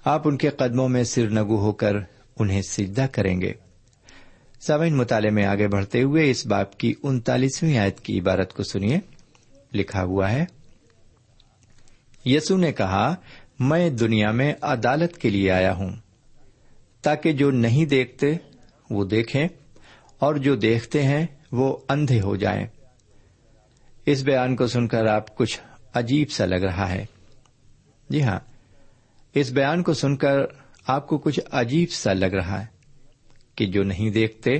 آپ 0.05 0.27
ان 0.27 0.37
کے 0.37 0.49
قدموں 0.49 0.89
میں 0.89 1.03
سر 1.03 1.29
نگو 1.29 1.57
ہو 1.57 1.71
کر 1.71 1.93
انہیں 2.39 2.61
سجدہ 2.61 3.05
کریں 3.11 3.41
گے۔ 3.41 3.53
سامعین، 4.67 4.95
مطالعے 4.95 5.29
میں 5.29 5.45
آگے 5.45 5.67
بڑھتے 5.67 6.01
ہوئے 6.01 6.31
اس 6.31 6.45
باپ 6.45 6.77
کی 6.77 6.93
انتالیسویں 7.03 7.77
آیت 7.77 7.99
کی 7.99 8.19
عبارت 8.19 8.53
کو 8.53 8.63
سنیے۔ 8.63 8.99
لکھا 9.73 10.03
ہوا 10.03 10.31
ہے، 10.31 10.45
یسو 12.25 12.57
نے 12.57 12.71
کہا، 12.71 13.15
میں 13.59 13.89
دنیا 13.89 14.31
میں 14.31 14.53
عدالت 14.61 15.17
کے 15.17 15.29
لیے 15.29 15.51
آیا 15.51 15.73
ہوں۔ 15.73 15.91
تاکہ 17.01 17.31
جو 17.31 17.51
نہیں 17.51 17.85
دیکھتے، 17.85 18.33
وہ 18.89 19.05
دیکھیں، 19.05 19.47
اور 20.19 20.35
جو 20.35 20.55
دیکھتے 20.55 21.03
ہیں، 21.03 21.25
وہ 21.51 21.77
اندھے 21.89 22.21
ہو 22.21 22.35
جائیں۔ 22.35 22.67
اس 24.05 24.23
بیان 24.23 24.55
کو 24.55 24.67
سن 24.67 24.87
کر 24.87 25.05
آپ 25.05 25.35
کچھ 25.35 25.59
عجیب 25.93 26.31
سا 26.31 26.45
لگ 26.45 26.55
رہا 26.55 26.91
ہے۔ 26.91 27.05
جی 28.09 28.23
ہاں 28.23 28.39
اس 29.33 29.49
بیان 29.49 29.83
کو 29.83 29.93
سن 29.93 30.15
کر 30.15 30.37
آپ 30.87 31.07
کو 31.07 31.17
کچھ 31.17 31.39
عجیب 31.51 31.91
سا 31.91 32.13
لگ 32.13 32.25
رہا 32.25 32.61
ہے۔ 32.61 32.72
کہ 33.55 33.65
جو 33.65 33.83
نہیں 33.83 34.09
دیکھتے 34.09 34.51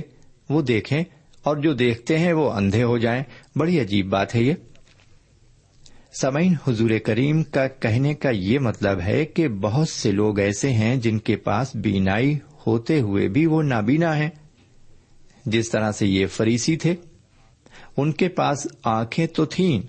وہ 0.48 0.62
دیکھیں 0.62 1.04
اور 1.42 1.56
جو 1.56 1.72
دیکھتے 1.72 2.18
ہیں 2.18 2.32
وہ 2.32 2.52
اندھے 2.52 2.82
ہو 2.82 2.98
جائیں۔ 2.98 3.22
بڑی 3.56 3.80
عجیب 3.80 4.06
بات 4.06 4.34
ہے 4.34 4.42
یہ۔ 4.42 4.54
سمعین 6.20 6.54
حضور 6.68 6.90
کریم 7.04 7.42
کا 7.42 7.68
کہنے 7.68 8.14
کا 8.14 8.30
یہ 8.30 8.58
مطلب 8.58 9.00
ہے 9.00 9.24
کہ 9.24 9.48
بہت 9.48 9.88
سے 9.88 10.12
لوگ 10.12 10.38
ایسے 10.38 10.72
ہیں 10.72 10.96
جن 10.96 11.18
کے 11.18 11.36
پاس 11.36 11.76
بینائی 11.76 12.38
ہوتے 12.66 13.00
ہوئے 13.00 13.28
بھی 13.28 13.46
وہ 13.46 13.62
نابینا 13.62 14.16
ہیں۔ 14.16 14.30
جس 15.46 15.70
طرح 15.70 15.92
سے 15.92 16.06
یہ 16.06 16.26
فریسی 16.26 16.76
تھے۔ 16.76 16.94
ان 17.96 18.12
کے 18.12 18.28
پاس 18.28 18.66
آنکھیں 18.84 19.26
تو 19.26 19.44
تھیں، 19.44 19.82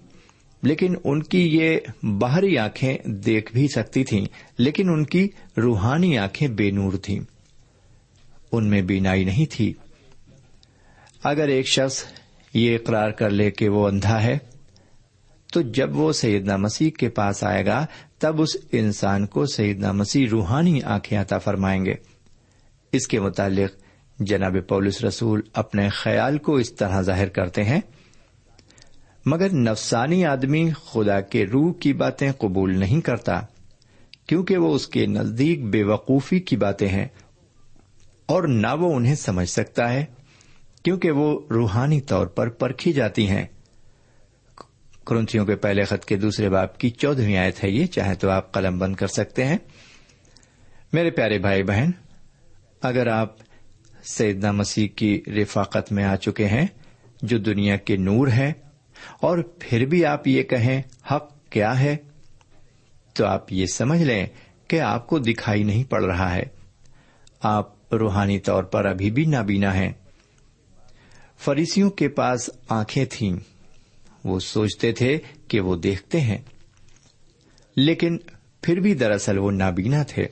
لیکن 0.64 0.96
ان 1.04 1.24
کی 1.24 1.58
یہ 1.58 1.78
باہری 2.04 2.58
آنکھیں 2.58 2.98
دیکھ 3.06 3.54
بھی 3.54 3.68
سکتی 3.68 4.04
تھیں، 4.04 4.26
لیکن 4.58 4.90
ان 4.90 5.06
کی 5.06 5.30
روحانی 5.58 6.18
آنکھیں 6.18 6.48
بے 6.48 6.72
نور 6.72 6.94
تھیں۔ 6.94 7.20
ان 8.58 8.66
میں 8.66 8.82
بینائی 8.82 9.24
نہیں 9.24 9.46
تھی۔ 9.52 9.74
اگر 11.24 11.48
ایک 11.48 11.68
شخص 11.68 12.04
یہ 12.54 12.76
اقرار 12.76 13.10
کر 13.10 13.30
لے 13.30 13.52
کہ 13.52 13.70
وہ 13.70 13.88
اندھا 13.88 14.24
ہے، 14.24 14.38
تو 15.54 15.62
جب 15.62 15.98
وہ 15.98 16.12
سیدنا 16.12 16.58
مسیح 16.58 16.90
کے 17.00 17.10
پاس 17.10 17.44
آئے 17.44 17.66
گا، 17.66 17.86
تب 18.20 18.42
اس 18.42 18.58
انسان 18.72 19.26
کو 19.26 19.46
سیدنا 19.46 19.92
مسیح 19.92 20.28
روحانی 20.32 20.82
آنکھیں 20.82 21.22
عطا 21.22 21.38
فرمائیں 21.38 21.86
گے۔ 21.86 21.94
اس 22.92 23.08
کے 23.08 23.20
متعلق 23.20 23.82
جناب 24.20 24.56
پولس 24.68 25.04
رسول 25.04 25.42
اپنے 25.54 25.90
خیال 25.90 26.38
کو 26.38 26.56
اس 26.56 26.74
طرح 26.74 27.02
ظاہر 27.02 27.30
کرتے 27.30 27.64
ہیں، 27.64 27.82
مگر 29.26 29.54
نفسانی 29.54 30.26
آدمی 30.26 30.70
خدا 30.86 31.22
کے 31.22 31.46
روح 31.46 31.74
کی 31.74 31.94
باتیں 31.94 32.32
قبول 32.32 32.80
نہیں 32.80 33.02
کرتا، 33.02 33.42
کیونکہ 34.28 34.58
وہ 34.58 34.76
اس 34.76 34.88
کے 34.88 35.06
نزدیک 35.06 35.66
بے 35.66 35.84
وقوفی 35.84 36.40
کی 36.40 36.58
باتیں 36.58 36.88
ہیں۔ 36.88 37.08
اور 38.26 38.44
نہ 38.44 38.68
وہ 38.80 38.96
انہیں 38.96 39.16
سمجھ 39.16 39.50
سکتا 39.50 39.94
ہے، 39.94 40.06
کیونکہ 40.84 41.12
وہ 41.12 41.40
روحانی 41.50 42.02
طور 42.02 42.28
پر 42.28 42.50
پرکھی 42.50 42.94
جاتی 42.94 43.28
ہیں۔ 43.28 43.46
کرنتھیوں 45.08 45.46
کے 45.46 45.56
پہلے 45.56 45.84
خط 45.84 46.06
کے 46.06 46.16
دوسرے 46.16 46.50
باپ 46.50 46.78
کی 46.78 46.90
چودہویں 46.90 47.38
آیت 47.38 47.64
ہے 47.64 47.70
یہ 47.70 47.86
چاہے 47.86 48.16
تو 48.16 48.30
آپ 48.30 48.52
قلم 48.52 48.80
بند 48.80 48.96
کر 48.96 49.08
سکتے 49.08 49.46
ہیں۔ 49.46 49.58
میرے 50.94 51.12
پیارے 51.12 51.40
بھائی 51.40 51.64
بہن، 51.64 51.92
اگر 52.82 53.08
آپ 53.08 53.36
سیدنا 54.04 54.52
مسیح 54.52 54.88
کی 54.96 55.22
رفاقت 55.28 55.92
میں 55.92 56.04
آ 56.04 56.16
چکے 56.16 56.48
ہیں، 56.48 56.68
جو 57.22 57.38
دنیا 57.38 57.76
کے 57.76 57.98
نور 57.98 58.28
ہے 58.28 58.54
اور 59.22 59.38
پھر 59.60 59.86
بھی 59.86 60.06
آپ 60.06 60.28
یہ 60.28 60.44
کہیں 60.44 60.82
حق 61.12 61.50
کیا 61.50 61.80
ہے، 61.80 61.96
تو 63.14 63.26
آپ 63.26 63.54
یہ 63.54 63.66
سمجھ 63.66 64.02
لیں 64.02 64.28
کہ 64.68 64.82
آپ 64.82 65.08
کو 65.08 65.20
دکھائی 65.20 65.64
نہیں 65.64 65.84
پڑ 65.84 66.04
رہا 66.04 66.36
ہے۔ 66.36 66.44
آپ 67.42 67.75
روحانی 67.92 68.40
طور 68.40 68.64
پر 68.64 68.86
ابھی 68.86 69.12
بھی 69.12 69.26
نابینا 69.26 69.74
ہیں۔ 69.74 69.94
فریسیوں 71.38 71.90
کے 71.90 72.10
پاس 72.10 72.50
آنکھیں 72.70 73.06
تھیں۔ 73.06 73.38
وہ 74.24 74.40
سوچتے 74.40 74.92
تھے 74.92 75.20
کہ 75.48 75.60
وہ 75.60 75.76
دیکھتے 75.76 76.22
ہیں۔ 76.22 76.38
لیکن 77.76 78.18
پھر 78.62 78.80
بھی 78.80 78.94
دراصل 78.94 79.38
وہ 79.38 79.52
نابینا 79.52 80.04
تھے۔ 80.04 80.28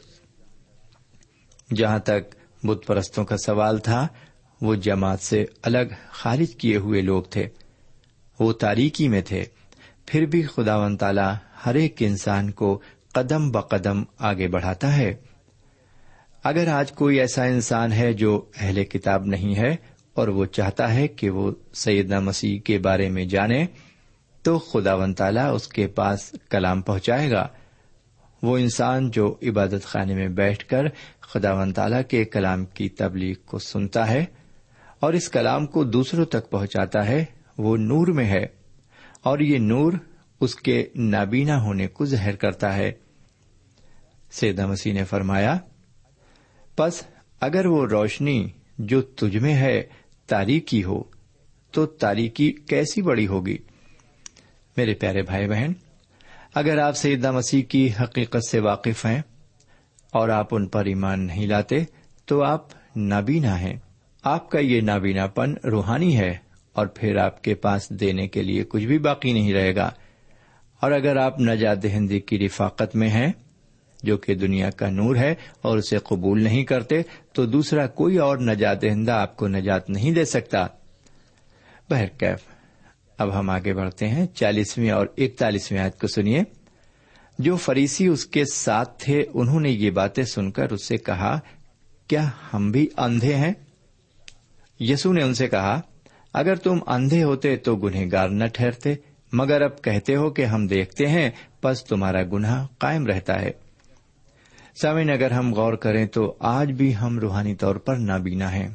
جہاں 1.76 2.00
تک 2.00 2.36
بت 2.66 2.88
پرستوں 2.88 3.26
کا 3.26 3.38
سوال 3.38 3.78
تھا، 3.78 4.08
وہ 4.62 4.76
جماعت 4.76 5.22
سے 5.22 5.46
الگ 5.64 5.94
خارج 6.10 6.56
کیے 6.56 6.78
ہوئے 6.78 7.02
لوگ 7.02 7.24
تھے۔ 7.24 7.48
وہ 8.40 8.54
تاریکی 8.54 9.08
میں 9.08 9.22
تھے۔ 9.22 9.46
پھر 10.06 10.26
بھی 10.26 10.42
خدا 10.42 10.78
و 10.78 10.96
تعالی 10.96 11.34
ہر 11.66 11.76
ایک 11.76 11.96
انسان 12.00 12.52
کو 12.52 12.82
قدم 13.14 13.52
بقدم 13.52 14.04
آگے 14.20 14.48
بڑھاتا 14.48 14.98
ہے۔ 14.98 15.14
اگر 16.44 16.68
آج 16.68 16.92
کوئی 16.92 17.20
ایسا 17.20 17.44
انسان 17.44 17.92
ہے 17.92 18.14
جو 18.14 18.46
اہل 18.62 18.84
کتاب 18.84 19.26
نہیں 19.26 19.56
ہے 19.56 19.76
اور 20.14 20.28
وہ 20.28 20.46
چاہتا 20.46 20.94
ہے 20.94 21.08
کہ 21.08 21.30
وہ 21.30 21.52
سیدنا 21.74 22.20
مسیح 22.20 22.60
کے 22.60 22.78
بارے 22.78 23.10
میں 23.10 23.26
جانے، 23.26 23.66
تو 24.42 24.60
خدا 24.60 24.96
ون 24.96 25.14
تعالی 25.14 25.42
اس 25.54 25.68
کے 25.68 25.88
پاس 25.88 26.36
کلام 26.50 26.82
پہنچائے 26.82 27.32
گا۔ 27.32 27.48
وہ 28.44 28.58
انسان 28.58 29.12
جو 29.12 29.36
عبادت 29.44 29.84
خانے 29.84 30.16
میں 30.16 30.28
بیٹھ 30.28 30.66
کر 30.66 30.84
خدا 31.20 31.54
ون 31.54 31.74
تعالی 31.74 32.04
کے 32.08 32.26
کلام 32.26 32.66
کی 32.66 32.90
تبلیغ 32.90 33.36
کو 33.46 33.60
سنتا 33.60 34.10
ہے 34.10 34.26
اور 35.00 35.14
اس 35.14 35.30
کلام 35.30 35.66
کو 35.66 35.84
دوسروں 35.84 36.26
تک 36.26 36.50
پہنچاتا 36.50 37.08
ہے، 37.08 37.26
وہ 37.58 37.78
نور 37.78 38.08
میں 38.08 38.26
ہے۔ 38.26 38.46
اور 39.24 39.40
یہ 39.40 39.58
نور 39.58 39.94
اس 40.42 40.56
کے 40.56 40.88
نابینا 40.96 41.62
ہونے 41.62 41.88
کو 41.88 42.06
ظاہر 42.06 42.36
کرتا 42.36 42.76
ہے۔ 42.76 42.92
سیدہ 44.32 44.68
مسیح 44.68 44.94
نے 44.94 45.04
فرمایا 45.04 45.58
پس 46.76 47.04
اگر 47.42 47.66
وہ 47.66 47.86
روشنی 47.86 48.50
جو 48.78 49.02
تجھ 49.02 49.38
میں 49.38 49.56
ہے 49.56 49.84
تاریخی 50.28 50.84
ہو، 50.84 51.04
تو 51.72 51.86
تاریخی 51.86 52.52
کیسی 52.52 53.02
بڑی 53.02 53.28
ہوگی؟ 53.28 53.58
میرے 54.78 54.94
پیارے 54.94 55.22
بھائی 55.22 55.48
بہن، 55.48 55.72
اگر 56.56 56.78
آپ 56.78 56.98
سیدہ 56.98 57.32
مسیح 57.32 57.62
کی 57.62 57.90
حقیقت 58.04 58.50
سے 58.50 58.60
واقف 58.60 59.06
ہیں 59.06 59.22
اور 60.12 60.30
آپ 60.30 60.48
ان 60.52 60.68
پر 60.68 60.86
ایمان 60.86 61.28
نہیں 61.28 61.48
لاتے، 61.48 61.84
تو 62.26 62.44
آپ 62.44 62.68
نابینا 62.96 63.60
ہیں۔ 63.60 63.76
آپ 64.24 64.50
کا 64.50 64.60
یہ 64.60 64.82
نابینا 64.82 65.28
پن 65.28 65.54
روحانی 65.54 66.18
ہے 66.18 66.38
اور 66.74 66.88
پھر 66.88 67.18
آپ 67.18 67.44
کے 67.44 67.56
پاس 67.56 67.90
دینے 67.90 68.28
کے 68.28 68.44
لیے 68.44 68.64
کچھ 68.64 68.86
بھی 68.86 68.98
باقی 68.98 69.34
نہیں 69.34 69.54
رہے 69.54 69.76
گا۔ 69.76 69.92
اور 70.80 70.92
اگر 70.92 71.18
آپ 71.18 71.40
نجات 71.40 71.84
دہندی 71.84 72.20
کی 72.20 72.40
رفاقت 72.40 72.96
میں 72.96 73.10
ہیں 73.10 73.32
جو 74.04 74.18
کہ 74.18 74.36
دنیا 74.36 74.70
کا 74.70 74.90
نور 74.90 75.16
ہے 75.16 75.36
اور 75.62 75.78
اسے 75.78 75.98
قبول 75.98 76.44
نہیں 76.44 76.64
کرتے، 76.64 77.02
تو 77.34 77.46
دوسرا 77.46 77.88
کوئی 77.88 78.18
اور 78.18 78.38
نجات 78.38 78.82
دہندہ 78.82 79.12
آپ 79.12 79.38
کو 79.38 79.48
نجات 79.48 79.90
نہیں 79.90 80.12
دے 80.12 80.26
سکتا۔ 80.26 80.68
بہرکیف 81.90 82.40
اب 83.18 83.40
ہم 83.40 83.50
آگے 83.50 83.74
بڑھتے 83.74 84.08
ہیں۔ 84.08 84.28
چالیسویں 84.28 84.90
اور 84.90 85.08
اکتالیسویں 85.18 85.80
آیت 85.80 86.00
کو 86.00 86.08
سنیے۔ 86.08 86.44
جو 87.40 87.56
فریسی 87.56 88.08
اس 88.08 88.26
کے 88.26 88.46
ساتھ 88.54 89.04
تھے، 89.04 89.26
انہوں 89.34 89.60
نے 89.60 89.70
یہ 89.70 89.92
باتیں 89.92 90.24
سن 90.24 90.52
کر 90.52 90.72
اس 90.72 90.88
سے 90.88 90.98
کہا، 90.98 91.40
کیا 92.08 92.30
ہم 92.54 92.72
بھی 92.72 92.88
اندھے 92.98 93.36
ہیں؟ 93.36 93.54
یسو 94.80 95.14
نے 95.14 95.24
ان 95.24 95.34
سے 95.34 95.48
کہا، 95.48 95.82
اگر 96.34 96.56
تم 96.56 96.78
اندھے 96.88 97.24
ہوتے 97.24 97.56
تو 97.56 97.76
گنہ 97.76 98.06
گار 98.12 98.30
نہ 98.30 98.44
ٹھہرتے، 98.54 98.96
مگر 99.34 99.62
اب 99.62 99.82
کہتے 99.82 100.16
ہو 100.16 100.30
کہ 100.30 100.46
ہم 100.46 100.68
دیکھتے 100.68 101.08
ہیں 101.08 101.30
بس 101.64 101.84
تمہارا 101.84 102.24
گناہ 102.24 102.68
قائم 102.78 103.06
رہتا 103.06 103.42
ہے۔ 103.42 103.63
سامن 104.82 105.10
اگر 105.10 105.32
ہم 105.32 105.54
غور 105.54 105.74
کریں 105.74 106.06
تو 106.06 106.36
آج 106.40 106.72
بھی 106.72 106.96
ہم 106.96 107.20
روحانی 107.20 107.56
طور 107.56 107.76
پر 107.76 107.96
نابینا 107.96 108.54
ہیں۔ 108.54 108.68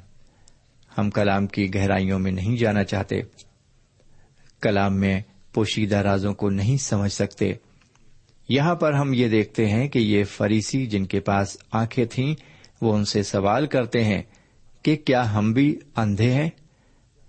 ہم 0.98 1.10
کلام 1.10 1.46
کی 1.46 1.74
گہرائیوں 1.74 2.18
میں 2.18 2.32
نہیں 2.32 2.56
جانا 2.56 2.84
چاہتے۔ 2.84 3.20
کلام 4.62 4.96
میں 4.96 5.20
پوشیدہ 5.54 5.96
رازوں 5.96 6.34
کو 6.34 6.50
نہیں 6.50 6.76
سمجھ 6.76 7.12
سکتے۔ 7.12 7.52
یہاں 8.48 8.74
پر 8.74 8.92
ہم 8.92 9.12
یہ 9.12 9.28
دیکھتے 9.28 9.66
ہیں 9.66 9.88
کہ 9.88 9.98
یہ 9.98 10.24
فریسی 10.24 10.86
جن 10.86 11.06
کے 11.06 11.20
پاس 11.20 11.56
آنکھیں 11.72 12.04
تھیں، 12.04 12.34
وہ 12.82 12.94
ان 12.94 13.04
سے 13.04 13.22
سوال 13.22 13.66
کرتے 13.66 14.04
ہیں 14.04 14.22
کہ 14.82 14.96
کیا 14.96 15.34
ہم 15.34 15.52
بھی 15.52 15.76
اندھے 15.96 16.32
ہیں؟ 16.32 16.50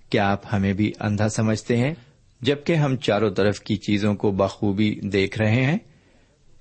کیا 0.10 0.32
آپ 0.32 0.42
ہمیں 0.54 0.74
بھی 0.74 0.92
اندھا 1.00 1.30
سمجھتے 1.30 1.78
ہیں؟ 1.78 1.94
جبکہ 2.42 2.76
ہم 2.76 2.96
چاروں 2.96 3.32
طرف 3.32 3.60
کی 3.60 3.76
چیزوں 3.76 4.16
کو 4.16 4.32
بخوبی 4.32 5.00
دیکھ 5.04 5.42
رہے 5.42 5.66
ہیں۔ 5.66 5.78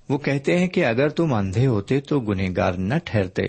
وہ 0.09 0.17
کہتے 0.17 0.57
ہیں 0.57 0.67
کہ 0.67 0.85
اگر 0.85 1.09
تم 1.09 1.33
اندھے 1.33 1.67
ہوتے 1.67 1.99
تو 1.99 2.19
گنہگار 2.19 2.73
نہ 2.73 2.93
ٹھہرتے، 3.03 3.43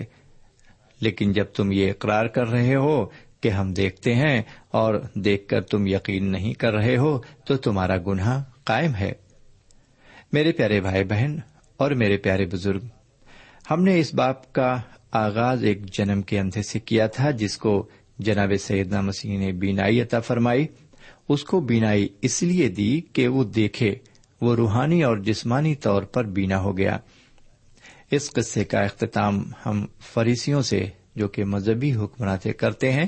لیکن 1.01 1.31
جب 1.31 1.45
تم 1.45 1.71
یہ 1.71 1.89
اقرار 1.89 2.25
کر 2.25 2.47
رہے 2.47 2.75
ہو 2.75 3.05
کہ 3.41 3.49
ہم 3.49 3.73
دیکھتے 3.73 4.15
ہیں 4.15 4.41
اور 4.71 4.95
دیکھ 5.15 5.47
کر 5.47 5.61
تم 5.61 5.87
یقین 5.87 6.31
نہیں 6.31 6.53
کر 6.53 6.73
رہے 6.73 6.97
ہو 6.97 7.19
تو 7.45 7.57
تمہارا 7.57 7.97
گناہ 8.07 8.43
قائم 8.63 8.95
ہے۔ 8.95 9.11
میرے 10.33 10.51
پیارے 10.51 10.81
بھائی 10.81 11.03
بہن 11.03 11.37
اور 11.77 11.91
میرے 11.91 12.17
پیارے 12.17 12.45
بزرگ، 12.45 12.81
ہم 13.71 13.83
نے 13.83 13.99
اس 13.99 14.13
باپ 14.13 14.53
کا 14.53 14.77
آغاز 15.11 15.63
ایک 15.63 15.85
جنم 15.85 16.21
کے 16.21 16.39
اندھے 16.39 16.61
سے 16.61 16.79
کیا 16.79 17.07
تھا، 17.07 17.31
جس 17.31 17.57
کو 17.57 17.89
جناب 18.19 18.53
سیدنا 18.59 19.01
مسیح 19.01 19.39
نے 19.39 19.51
بینائی 19.51 20.01
عطا 20.01 20.19
فرمائی۔ 20.19 20.67
اس 21.29 21.43
کو 21.43 21.59
بینائی 21.59 22.07
اس 22.21 22.43
لیے 22.43 22.67
دی 22.69 23.01
کہ 23.13 23.27
وہ 23.27 23.43
دیکھے۔ 23.43 23.95
وہ 24.41 24.55
روحانی 24.55 25.03
اور 25.03 25.17
جسمانی 25.17 25.75
طور 25.75 26.03
پر 26.03 26.25
بینا 26.25 26.59
ہو 26.59 26.77
گیا۔ 26.77 26.97
اس 28.11 28.31
قصے 28.31 28.63
کا 28.63 28.79
اختتام 28.79 29.51
ہم 29.65 29.85
فریسیوں 29.99 30.61
سے، 30.61 30.85
جو 31.15 31.27
کہ 31.27 31.45
مذہبی 31.45 31.95
حکمراتیں 31.95 32.53
کرتے 32.53 32.91
ہیں، 32.91 33.05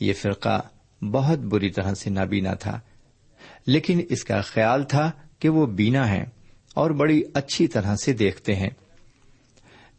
یہ 0.00 0.12
فرقہ 0.12 0.62
بہت 1.04 1.38
بری 1.38 1.70
طرح 1.70 1.94
سے 1.94 2.10
نابینا 2.10 2.54
تھا۔ 2.54 2.80
لیکن 3.66 4.00
اس 4.08 4.24
کا 4.24 4.40
خیال 4.40 4.82
تھا 4.82 5.10
کہ 5.38 5.48
وہ 5.48 5.66
بینا 5.66 6.08
ہے 6.08 6.24
اور 6.74 6.90
بڑی 6.90 7.22
اچھی 7.34 7.66
طرح 7.66 7.96
سے 7.96 8.12
دیکھتے 8.12 8.54
ہیں۔ 8.54 8.70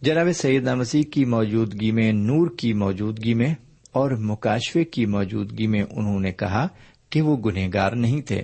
جناب 0.02 0.28
سیدنا 0.36 0.76
مسیح 0.76 1.04
کی 1.04 1.26
موجودگی 1.26 1.92
میں، 1.92 2.12
نور 2.12 2.48
کی 2.58 2.74
موجودگی 2.74 3.34
میں 3.34 3.56
اور 3.92 4.12
مکاشوے 4.12 4.84
کی 4.84 5.06
موجودگی 5.06 5.68
میں 5.68 5.84
انہوں 5.92 6.20
نے 6.20 6.32
کہا 6.32 6.68
کہ 7.10 7.22
وہ 7.22 7.38
گنہگار 7.38 7.92
نہیں 7.92 8.22
تھے۔ 8.22 8.42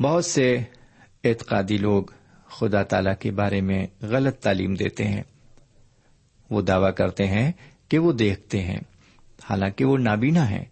بہت 0.00 0.24
سے 0.24 0.58
اعتقادی 1.24 1.76
لوگ 1.76 2.04
خدا 2.46 2.82
تعالی 2.82 3.10
کے 3.20 3.30
بارے 3.30 3.60
میں 3.60 3.86
غلط 4.02 4.38
تعلیم 4.38 4.74
دیتے 4.74 5.04
ہیں۔ 5.04 5.22
وہ 6.50 6.62
دعوی 6.62 6.92
کرتے 6.92 7.26
ہیں 7.26 7.52
کہ 7.88 7.98
وہ 7.98 8.12
دیکھتے 8.12 8.62
ہیں۔ 8.62 8.78
حالانکہ 9.44 9.84
وہ 9.84 9.98
نابینا 9.98 10.50
ہیں۔ 10.50 10.64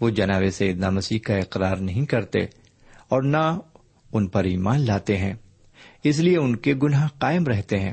وہ 0.00 0.10
جناب 0.10 0.42
سیدنا 0.52 0.90
مسیح 0.90 1.18
کا 1.18 1.36
اقرار 1.36 1.76
نہیں 1.76 2.06
کرتے 2.06 2.38
اور 3.08 3.22
نہ 3.22 3.58
ان 4.12 4.28
پر 4.28 4.44
ایمان 4.44 4.80
لاتے 4.80 5.16
ہیں۔ 5.16 5.34
اس 6.04 6.18
لیے 6.18 6.36
ان 6.36 6.56
کے 6.56 6.74
گناہ 6.82 7.08
قائم 7.18 7.44
رہتے 7.44 7.78
ہیں۔ 7.78 7.92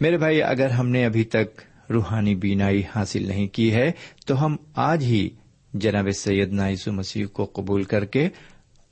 میرے 0.00 0.16
بھائی، 0.16 0.42
اگر 0.42 0.70
ہم 0.70 0.88
نے 0.88 1.04
ابھی 1.04 1.24
تک 1.24 1.60
روحانی 1.90 2.34
بینائی 2.34 2.82
حاصل 2.96 3.26
نہیں 3.26 3.46
کی 3.46 3.74
ہے، 3.74 3.90
تو 4.26 4.44
ہم 4.44 4.56
آج 4.74 5.04
ہی 5.04 5.28
جناب 5.74 6.10
سید 6.10 6.52
نائسو 6.52 6.92
مسیح 6.92 7.26
کو 7.26 7.44
قبول 7.44 7.84
کر 7.84 8.04
کے 8.04 8.28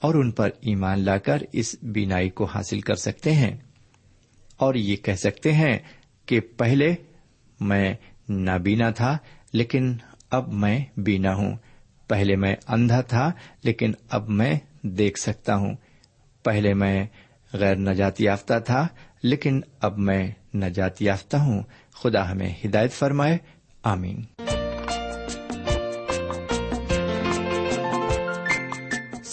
اور 0.00 0.14
ان 0.14 0.30
پر 0.30 0.48
ایمان 0.60 1.04
لا 1.04 1.18
کر 1.18 1.42
اس 1.52 1.76
بینائی 1.82 2.30
کو 2.30 2.44
حاصل 2.44 2.80
کر 2.80 2.94
سکتے 2.94 3.32
ہیں۔ 3.32 3.56
اور 4.56 4.74
یہ 4.74 4.96
کہہ 4.96 5.14
سکتے 5.14 5.52
ہیں 5.52 5.78
کہ 6.26 6.40
پہلے 6.40 6.94
میں 7.60 7.94
نابینا 8.28 8.90
تھا، 8.90 9.18
لیکن 9.52 9.96
اب 10.30 10.52
میں 10.52 10.84
بینا 10.96 11.34
ہوں۔ 11.34 11.56
پہلے 12.08 12.36
میں 12.36 12.56
اندھا 12.68 13.00
تھا، 13.00 13.32
لیکن 13.62 13.92
اب 14.08 14.28
میں 14.28 14.58
دیکھ 14.82 15.20
سکتا 15.20 15.56
ہوں۔ 15.56 15.74
پہلے 16.44 16.74
میں 16.74 17.06
غیر 17.52 17.76
نجات 17.76 18.20
یافتہ 18.20 18.54
تھا، 18.58 18.88
لیکن 19.22 19.60
اب 19.80 19.98
میں 19.98 20.32
نجات 20.54 21.02
یافتہ 21.02 21.36
ہوں۔ 21.36 21.62
خدا 21.94 22.30
ہمیں 22.30 22.54
ہدایت 22.64 22.92
فرمائے، 22.92 23.38
آمین۔ 23.82 24.22